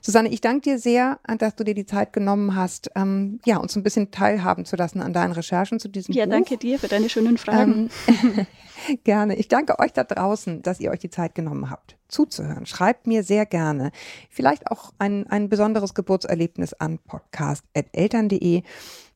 [0.00, 3.76] Susanne, ich danke dir sehr, dass du dir die Zeit genommen hast, ähm, ja, uns
[3.76, 6.32] ein bisschen teilhaben zu lassen an deinen Recherchen zu diesem ja, Buch.
[6.32, 7.90] Ja, danke dir für deine schönen Fragen.
[8.08, 8.46] Ähm,
[9.04, 9.36] gerne.
[9.36, 12.66] Ich danke euch da draußen, dass ihr euch die Zeit genommen habt, zuzuhören.
[12.66, 13.92] Schreibt mir sehr gerne.
[14.30, 18.62] Vielleicht auch ein, ein besonderes Geburtserlebnis an podcast.eltern.de.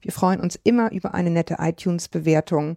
[0.01, 2.77] Wir freuen uns immer über eine nette iTunes-Bewertung.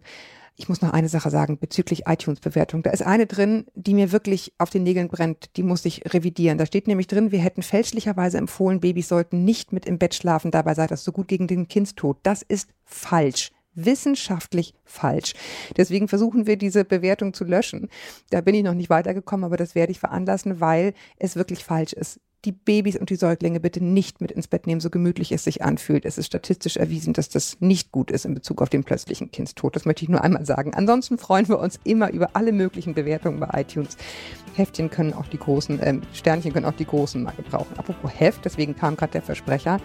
[0.60, 2.82] Ich muss noch eine Sache sagen bezüglich iTunes-Bewertung.
[2.82, 5.56] Da ist eine drin, die mir wirklich auf den Nägeln brennt.
[5.56, 6.58] Die muss ich revidieren.
[6.58, 10.50] Da steht nämlich drin, wir hätten fälschlicherweise empfohlen, Babys sollten nicht mit im Bett schlafen.
[10.50, 12.18] Dabei sei das so gut gegen den Kindstod.
[12.24, 15.32] Das ist falsch wissenschaftlich falsch.
[15.76, 17.88] Deswegen versuchen wir diese Bewertung zu löschen.
[18.28, 21.94] Da bin ich noch nicht weitergekommen, aber das werde ich veranlassen, weil es wirklich falsch
[21.94, 25.44] ist die Babys und die Säuglinge bitte nicht mit ins Bett nehmen, so gemütlich es
[25.44, 26.06] sich anfühlt.
[26.06, 29.76] Es ist statistisch erwiesen, dass das nicht gut ist in Bezug auf den plötzlichen Kindstod.
[29.76, 30.72] Das möchte ich nur einmal sagen.
[30.74, 33.96] Ansonsten freuen wir uns immer über alle möglichen Bewertungen bei iTunes.
[34.54, 37.76] Heftchen können auch die großen, äh, Sternchen können auch die großen mal gebrauchen.
[37.76, 39.80] Apropos Heft, deswegen kam gerade der Versprecher.